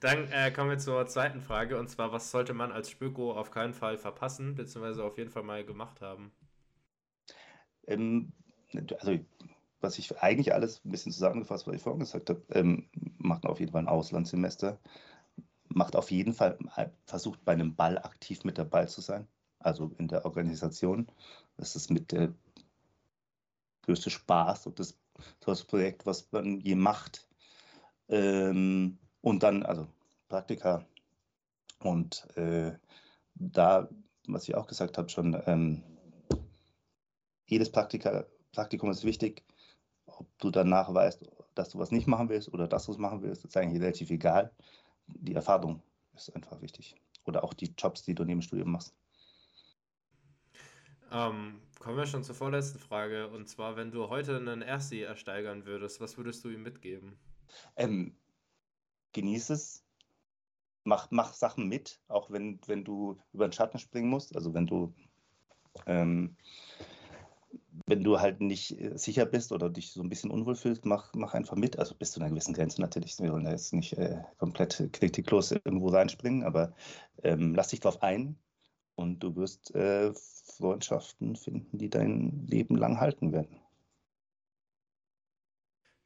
Dann 0.00 0.30
äh, 0.30 0.52
kommen 0.52 0.70
wir 0.70 0.78
zur 0.78 1.06
zweiten 1.06 1.40
Frage 1.40 1.76
und 1.78 1.88
zwar, 1.88 2.12
was 2.12 2.30
sollte 2.30 2.54
man 2.54 2.70
als 2.70 2.88
Spöko 2.88 3.32
auf 3.32 3.50
keinen 3.50 3.74
Fall 3.74 3.98
verpassen, 3.98 4.54
beziehungsweise 4.54 5.02
auf 5.02 5.18
jeden 5.18 5.30
Fall 5.30 5.42
mal 5.42 5.64
gemacht 5.64 6.00
haben? 6.00 6.30
Ähm, 7.88 8.32
also, 9.00 9.18
was 9.80 9.98
ich 9.98 10.16
eigentlich 10.20 10.52
alles 10.52 10.84
ein 10.84 10.90
bisschen 10.90 11.12
zusammengefasst, 11.12 11.66
was 11.66 11.76
ich 11.76 11.82
vorhin 11.82 12.00
gesagt 12.00 12.30
habe, 12.30 12.42
ähm, 12.50 12.88
macht 13.18 13.46
auf 13.46 13.60
jeden 13.60 13.72
Fall 13.72 13.82
ein 13.82 13.88
Auslandssemester. 13.88 14.78
Macht 15.68 15.96
auf 15.96 16.10
jeden 16.10 16.32
Fall, 16.32 16.58
äh, 16.76 16.88
versucht 17.04 17.44
bei 17.44 17.52
einem 17.52 17.74
Ball 17.74 17.98
aktiv 17.98 18.44
mit 18.44 18.58
dabei 18.58 18.86
zu 18.86 19.00
sein, 19.00 19.28
also 19.58 19.92
in 19.98 20.08
der 20.08 20.24
Organisation. 20.24 21.06
Das 21.56 21.76
ist 21.76 21.90
mit 21.90 22.12
der 22.12 22.32
größte 23.82 24.10
Spaß 24.10 24.66
und 24.66 24.78
das 24.78 24.98
tollste 25.40 25.66
Projekt, 25.66 26.06
was 26.06 26.30
man 26.32 26.60
je 26.60 26.74
macht. 26.74 27.28
Ähm, 28.08 28.98
und 29.20 29.42
dann, 29.42 29.62
also 29.62 29.86
Praktika. 30.28 30.84
Und 31.80 32.26
äh, 32.36 32.72
da, 33.34 33.88
was 34.26 34.48
ich 34.48 34.54
auch 34.56 34.66
gesagt 34.66 34.98
habe, 34.98 35.08
schon, 35.08 35.40
ähm, 35.46 35.82
jedes 37.48 37.72
Praktika, 37.72 38.26
Praktikum 38.52 38.90
ist 38.90 39.04
wichtig. 39.04 39.42
Ob 40.06 40.26
du 40.38 40.50
danach 40.50 40.92
weißt, 40.92 41.28
dass 41.54 41.70
du 41.70 41.78
was 41.78 41.90
nicht 41.90 42.06
machen 42.06 42.28
willst 42.28 42.52
oder 42.52 42.68
dass 42.68 42.86
du 42.86 42.92
es 42.92 42.98
machen 42.98 43.22
willst, 43.22 43.44
ist 43.44 43.56
eigentlich 43.56 43.82
relativ 43.82 44.10
egal. 44.10 44.52
Die 45.06 45.34
Erfahrung 45.34 45.82
ist 46.14 46.34
einfach 46.34 46.60
wichtig. 46.60 46.94
Oder 47.24 47.44
auch 47.44 47.54
die 47.54 47.72
Jobs, 47.76 48.02
die 48.02 48.14
du 48.14 48.24
neben 48.24 48.40
dem 48.40 48.42
Studium 48.42 48.72
machst. 48.72 48.94
Ähm, 51.10 51.60
kommen 51.78 51.96
wir 51.96 52.06
schon 52.06 52.22
zur 52.22 52.34
vorletzten 52.34 52.78
Frage 52.78 53.28
und 53.28 53.48
zwar, 53.48 53.76
wenn 53.76 53.90
du 53.90 54.08
heute 54.10 54.36
einen 54.36 54.60
Ersti 54.60 55.02
ersteigern 55.02 55.64
würdest, 55.64 56.00
was 56.00 56.18
würdest 56.18 56.44
du 56.44 56.50
ihm 56.50 56.62
mitgeben? 56.62 57.18
Ähm, 57.76 58.14
genieß 59.12 59.50
es. 59.50 59.84
Mach, 60.84 61.08
mach 61.10 61.32
Sachen 61.32 61.68
mit, 61.68 62.00
auch 62.08 62.30
wenn, 62.30 62.60
wenn 62.66 62.84
du 62.84 63.18
über 63.32 63.46
den 63.48 63.52
Schatten 63.52 63.78
springen 63.78 64.08
musst. 64.08 64.36
Also 64.36 64.54
wenn 64.54 64.66
du 64.66 64.94
ähm, 65.86 66.36
wenn 67.86 68.04
du 68.04 68.20
halt 68.20 68.40
nicht 68.40 68.78
äh, 68.78 68.96
sicher 68.96 69.26
bist 69.26 69.52
oder 69.52 69.70
dich 69.70 69.92
so 69.92 70.02
ein 70.02 70.08
bisschen 70.08 70.30
unwohl 70.30 70.54
fühlst, 70.54 70.84
mach, 70.84 71.12
mach 71.14 71.34
einfach 71.34 71.56
mit. 71.56 71.78
Also 71.78 71.94
bis 71.94 72.12
zu 72.12 72.20
einer 72.20 72.30
gewissen 72.30 72.54
Grenze 72.54 72.80
natürlich. 72.80 73.18
Wir 73.18 73.32
wollen 73.32 73.44
da 73.44 73.50
jetzt 73.50 73.72
nicht 73.72 73.94
äh, 73.94 74.22
komplett 74.38 74.88
kritiklos 74.92 75.52
irgendwo 75.52 75.88
reinspringen, 75.88 76.44
aber 76.44 76.74
ähm, 77.22 77.54
lass 77.54 77.68
dich 77.68 77.80
drauf 77.80 78.02
ein 78.02 78.38
und 78.94 79.20
du 79.20 79.36
wirst 79.36 79.74
äh, 79.74 80.12
Freundschaften 80.56 81.36
finden, 81.36 81.78
die 81.78 81.88
dein 81.88 82.46
Leben 82.46 82.76
lang 82.76 83.00
halten 83.00 83.32
werden. 83.32 83.60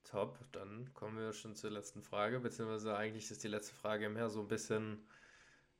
Top, 0.04 0.38
dann 0.52 0.92
kommen 0.92 1.16
wir 1.16 1.32
schon 1.32 1.54
zur 1.54 1.70
letzten 1.70 2.02
Frage, 2.02 2.38
beziehungsweise 2.40 2.94
eigentlich 2.96 3.30
ist 3.30 3.42
die 3.42 3.48
letzte 3.48 3.74
Frage 3.74 4.10
mehr 4.10 4.28
so 4.28 4.40
ein 4.40 4.48
bisschen 4.48 5.08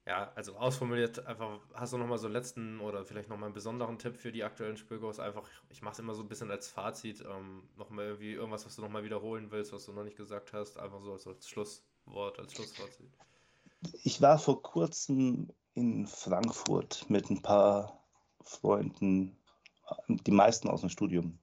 Ja, 0.05 0.33
also 0.35 0.57
ausformuliert, 0.57 1.25
einfach, 1.27 1.61
hast 1.75 1.93
du 1.93 1.99
nochmal 1.99 2.19
so 2.19 2.27
einen 2.27 2.35
letzten 2.35 2.81
oder 2.81 3.05
vielleicht 3.05 3.29
nochmal 3.29 3.47
einen 3.47 3.55
besonderen 3.55 3.99
Tipp 3.99 4.17
für 4.17 4.33
die 4.33 4.43
aktuellen 4.43 4.77
Spülgos? 4.77 5.21
Einfach, 5.21 5.49
ich 5.71 5.81
mache 5.81 5.93
es 5.93 5.99
immer 6.01 6.15
so 6.15 6.23
ein 6.23 6.29
bisschen 6.29 6.51
als 6.51 6.69
Fazit, 6.69 7.25
ähm, 7.25 7.63
nochmal 7.77 8.07
irgendwie 8.07 8.33
irgendwas, 8.33 8.67
was 8.67 8.75
du 8.75 8.83
nochmal 8.83 9.05
wiederholen 9.05 9.53
willst, 9.53 9.73
was 9.73 9.87
du 9.87 9.93
noch 9.93 10.03
nicht 10.03 10.17
gesagt 10.17 10.53
hast, 10.53 10.77
einfach 10.77 11.01
so 11.03 11.13
als, 11.13 11.27
als 11.29 11.49
Schlusswort, 11.49 12.41
als 12.41 12.53
Schlussfazit. 12.53 13.13
Ich 14.03 14.21
war 14.21 14.39
vor 14.39 14.61
kurzem 14.61 15.49
in 15.75 16.09
Frankfurt 16.09 17.09
mit 17.09 17.31
ein 17.31 17.41
paar 17.41 18.03
Freunden, 18.43 19.37
die 20.09 20.31
meisten 20.33 20.69
aus 20.69 20.81
dem 20.81 20.91
Studium. 20.91 21.39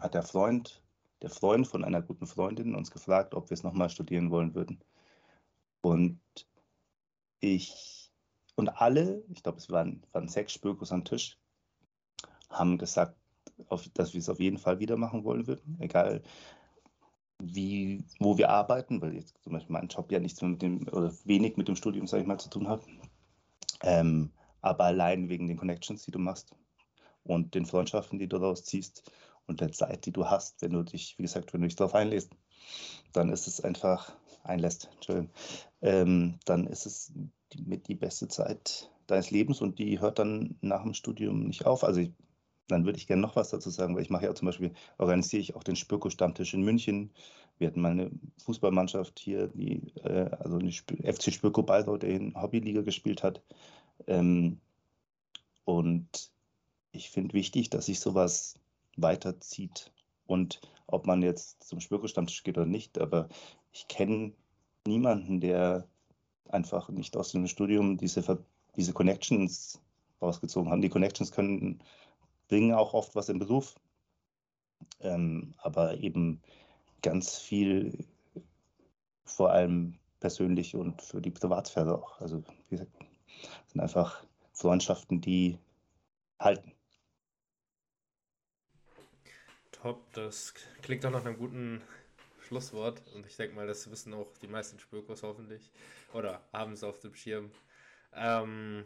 Hat 0.00 0.14
der 0.14 0.24
Freund, 0.24 0.82
der 1.22 1.30
Freund 1.30 1.68
von 1.68 1.84
einer 1.84 2.02
guten 2.02 2.26
Freundin 2.26 2.74
uns 2.74 2.90
gefragt, 2.90 3.34
ob 3.34 3.50
wir 3.50 3.54
es 3.54 3.62
nochmal 3.62 3.88
studieren 3.88 4.32
wollen 4.32 4.56
würden. 4.56 4.82
Und 5.80 6.18
ich 7.44 8.10
und 8.56 8.68
alle, 8.80 9.24
ich 9.30 9.42
glaube, 9.42 9.58
es 9.58 9.70
waren, 9.70 10.02
waren 10.12 10.28
sechs 10.28 10.52
Spökos 10.52 10.92
am 10.92 11.04
Tisch, 11.04 11.38
haben 12.50 12.78
gesagt, 12.78 13.16
auf, 13.68 13.88
dass 13.94 14.14
wir 14.14 14.20
es 14.20 14.28
auf 14.28 14.40
jeden 14.40 14.58
Fall 14.58 14.78
wieder 14.78 14.96
machen 14.96 15.24
wollen 15.24 15.46
würden, 15.46 15.76
egal 15.80 16.22
wie, 17.40 18.04
wo 18.20 18.38
wir 18.38 18.48
arbeiten, 18.48 19.02
weil 19.02 19.14
jetzt 19.14 19.42
zum 19.42 19.52
Beispiel 19.52 19.72
mein 19.72 19.88
Job 19.88 20.10
ja 20.10 20.20
nichts 20.20 20.40
mit 20.40 20.62
dem 20.62 20.88
oder 20.88 21.12
wenig 21.24 21.56
mit 21.56 21.68
dem 21.68 21.76
Studium, 21.76 22.06
sage 22.06 22.22
ich 22.22 22.28
mal, 22.28 22.38
zu 22.38 22.48
tun 22.48 22.68
hat. 22.68 22.82
Ähm, 23.82 24.30
aber 24.60 24.84
allein 24.84 25.28
wegen 25.28 25.46
den 25.46 25.58
Connections, 25.58 26.04
die 26.04 26.10
du 26.10 26.18
machst 26.18 26.54
und 27.24 27.54
den 27.54 27.66
Freundschaften, 27.66 28.18
die 28.18 28.28
du 28.28 28.38
daraus 28.38 28.64
ziehst 28.64 29.10
und 29.46 29.60
der 29.60 29.72
Zeit, 29.72 30.06
die 30.06 30.12
du 30.12 30.26
hast, 30.26 30.62
wenn 30.62 30.72
du 30.72 30.82
dich, 30.82 31.18
wie 31.18 31.22
gesagt, 31.22 31.52
wenn 31.52 31.60
du 31.60 31.66
dich 31.66 31.76
darauf 31.76 31.94
einlässt, 31.94 32.32
dann 33.12 33.30
ist 33.30 33.46
es 33.46 33.60
einfach, 33.60 34.16
einlässt, 34.44 34.88
Entschuldigung, 34.94 35.30
ähm, 35.82 36.38
dann 36.44 36.66
ist 36.66 36.86
es 36.86 37.12
die, 37.52 37.62
mit 37.62 37.88
die 37.88 37.94
beste 37.94 38.28
Zeit 38.28 38.90
deines 39.06 39.30
Lebens 39.30 39.60
und 39.60 39.78
die 39.78 40.00
hört 40.00 40.18
dann 40.18 40.56
nach 40.60 40.82
dem 40.82 40.94
Studium 40.94 41.44
nicht 41.44 41.66
auf. 41.66 41.84
Also 41.84 42.00
ich, 42.00 42.12
dann 42.68 42.84
würde 42.84 42.98
ich 42.98 43.06
gerne 43.06 43.22
noch 43.22 43.36
was 43.36 43.50
dazu 43.50 43.70
sagen, 43.70 43.94
weil 43.94 44.02
ich 44.02 44.10
mache 44.10 44.24
ja 44.24 44.34
zum 44.34 44.46
Beispiel, 44.46 44.72
organisiere 44.98 45.40
ich 45.40 45.54
auch 45.54 45.62
den 45.64 45.76
Spürko-Stammtisch 45.76 46.54
in 46.54 46.62
München. 46.62 47.10
Wir 47.58 47.68
hatten 47.68 47.80
mal 47.80 47.92
eine 47.92 48.10
Fußballmannschaft 48.38 49.18
hier, 49.18 49.48
die, 49.48 49.92
äh, 50.02 50.30
also 50.38 50.58
eine 50.58 50.72
FC 50.72 51.32
Spürko 51.32 51.62
Bayreuth, 51.62 52.02
der 52.02 52.10
in 52.10 52.40
Hobbyliga 52.40 52.82
gespielt 52.82 53.22
hat. 53.22 53.42
Ähm, 54.06 54.60
und 55.64 56.30
ich 56.92 57.10
finde 57.10 57.34
wichtig, 57.34 57.70
dass 57.70 57.86
sich 57.86 58.00
sowas 58.00 58.54
weiterzieht. 58.96 59.92
Und 60.26 60.60
ob 60.86 61.06
man 61.06 61.22
jetzt 61.22 61.64
zum 61.64 61.80
Spürko-Stammtisch 61.80 62.42
geht 62.42 62.56
oder 62.56 62.66
nicht, 62.66 62.98
aber 62.98 63.28
ich 63.74 63.88
kenne 63.88 64.32
niemanden, 64.86 65.40
der 65.40 65.86
einfach 66.48 66.88
nicht 66.88 67.16
aus 67.16 67.32
dem 67.32 67.46
Studium 67.48 67.96
diese, 67.96 68.44
diese 68.76 68.92
Connections 68.92 69.82
rausgezogen 70.22 70.70
hat. 70.70 70.82
Die 70.82 70.88
Connections 70.88 71.32
können, 71.32 71.82
bringen 72.48 72.72
auch 72.72 72.94
oft 72.94 73.16
was 73.16 73.28
im 73.28 73.40
Beruf, 73.40 73.74
ähm, 75.00 75.54
aber 75.58 75.98
eben 75.98 76.40
ganz 77.02 77.36
viel, 77.36 78.06
vor 79.24 79.50
allem 79.50 79.98
persönlich 80.20 80.76
und 80.76 81.02
für 81.02 81.20
die 81.20 81.32
Privatsphäre 81.32 81.98
auch. 81.98 82.20
Also, 82.20 82.44
wie 82.68 82.76
gesagt, 82.76 82.92
sind 83.66 83.80
einfach 83.80 84.24
Freundschaften, 84.52 85.20
die 85.20 85.58
halten. 86.38 86.72
Top, 89.72 90.00
das 90.12 90.54
klingt 90.82 91.04
doch 91.04 91.10
nach 91.10 91.24
einem 91.24 91.36
guten 91.36 91.82
Schlusswort. 92.54 93.02
Und 93.14 93.26
ich 93.26 93.36
denke 93.36 93.56
mal, 93.56 93.66
das 93.66 93.90
wissen 93.90 94.14
auch 94.14 94.36
die 94.38 94.46
meisten 94.46 94.78
Spürkurs 94.78 95.24
hoffentlich. 95.24 95.72
Oder 96.12 96.40
haben 96.52 96.72
es 96.72 96.84
auf 96.84 97.00
dem 97.00 97.14
Schirm. 97.14 97.50
Ähm, 98.12 98.84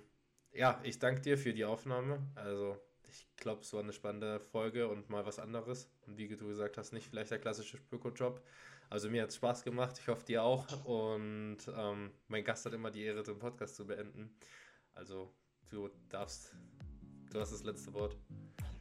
ja, 0.52 0.81
ich 0.85 0.98
danke 0.98 1.20
dir 1.20 1.37
für 1.37 1.52
die 1.52 1.66
Aufnahme. 1.66 2.26
Also, 2.35 2.78
ich 3.11 3.26
glaube, 3.37 3.61
es 3.61 3.72
war 3.74 3.83
eine 3.83 3.92
spannende 3.92 4.40
Folge 4.40 4.88
und 4.88 5.11
mal 5.11 5.26
was 5.26 5.38
anderes. 5.38 5.90
Und 6.07 6.16
wie 6.16 6.28
du 6.28 6.48
gesagt 6.48 6.78
hast, 6.78 6.92
nicht 6.92 7.09
vielleicht 7.09 7.31
der 7.31 7.38
klassische 7.38 7.76
Spürko-Job. 7.76 8.42
Also, 8.88 9.11
mir 9.11 9.22
hat 9.22 9.28
es 9.28 9.37
Spaß 9.37 9.64
gemacht. 9.64 9.98
Ich 10.00 10.09
hoffe, 10.09 10.24
dir 10.24 10.42
auch. 10.42 10.66
Und 10.87 11.59
ähm, 11.76 12.11
mein 12.28 12.44
Gast 12.44 12.64
hat 12.64 12.72
immer 12.72 12.90
die 12.90 13.02
Ehre, 13.02 13.22
den 13.22 13.38
Podcast 13.38 13.76
zu 13.76 13.87
beenden. 13.87 14.35
Also, 14.94 15.31
du 15.68 15.90
darfst, 16.09 16.54
du 17.31 17.38
hast 17.38 17.52
das 17.52 17.64
letzte 17.64 17.92
Wort. 17.92 18.16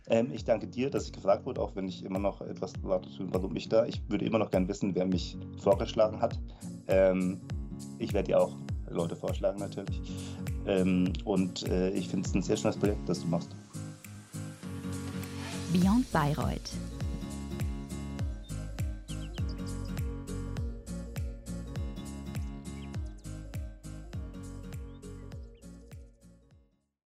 Ähm, 0.09 0.31
ich 0.31 0.45
danke 0.45 0.67
dir, 0.67 0.89
dass 0.89 1.05
ich 1.05 1.11
gefragt 1.11 1.45
wurde, 1.45 1.61
auch 1.61 1.75
wenn 1.75 1.87
ich 1.87 2.03
immer 2.03 2.19
noch 2.19 2.41
etwas 2.41 2.73
warte, 2.81 3.09
warum 3.31 3.55
ich 3.55 3.67
da. 3.67 3.85
Ich 3.85 4.01
würde 4.09 4.25
immer 4.25 4.39
noch 4.39 4.51
gerne 4.51 4.67
wissen, 4.67 4.95
wer 4.95 5.05
mich 5.05 5.37
vorgeschlagen 5.61 6.21
hat. 6.21 6.39
Ähm, 6.87 7.41
ich 7.99 8.13
werde 8.13 8.27
dir 8.27 8.41
auch 8.41 8.55
Leute 8.89 9.15
vorschlagen 9.15 9.59
natürlich. 9.59 10.01
Ähm, 10.65 11.11
und 11.25 11.67
äh, 11.67 11.89
ich 11.89 12.07
finde 12.07 12.27
es 12.27 12.35
ein 12.35 12.41
sehr 12.41 12.57
schönes 12.57 12.77
Projekt, 12.77 13.07
das 13.07 13.21
du 13.21 13.27
machst. 13.27 13.49
Beyond 15.73 16.09
Bayreuth 16.11 16.71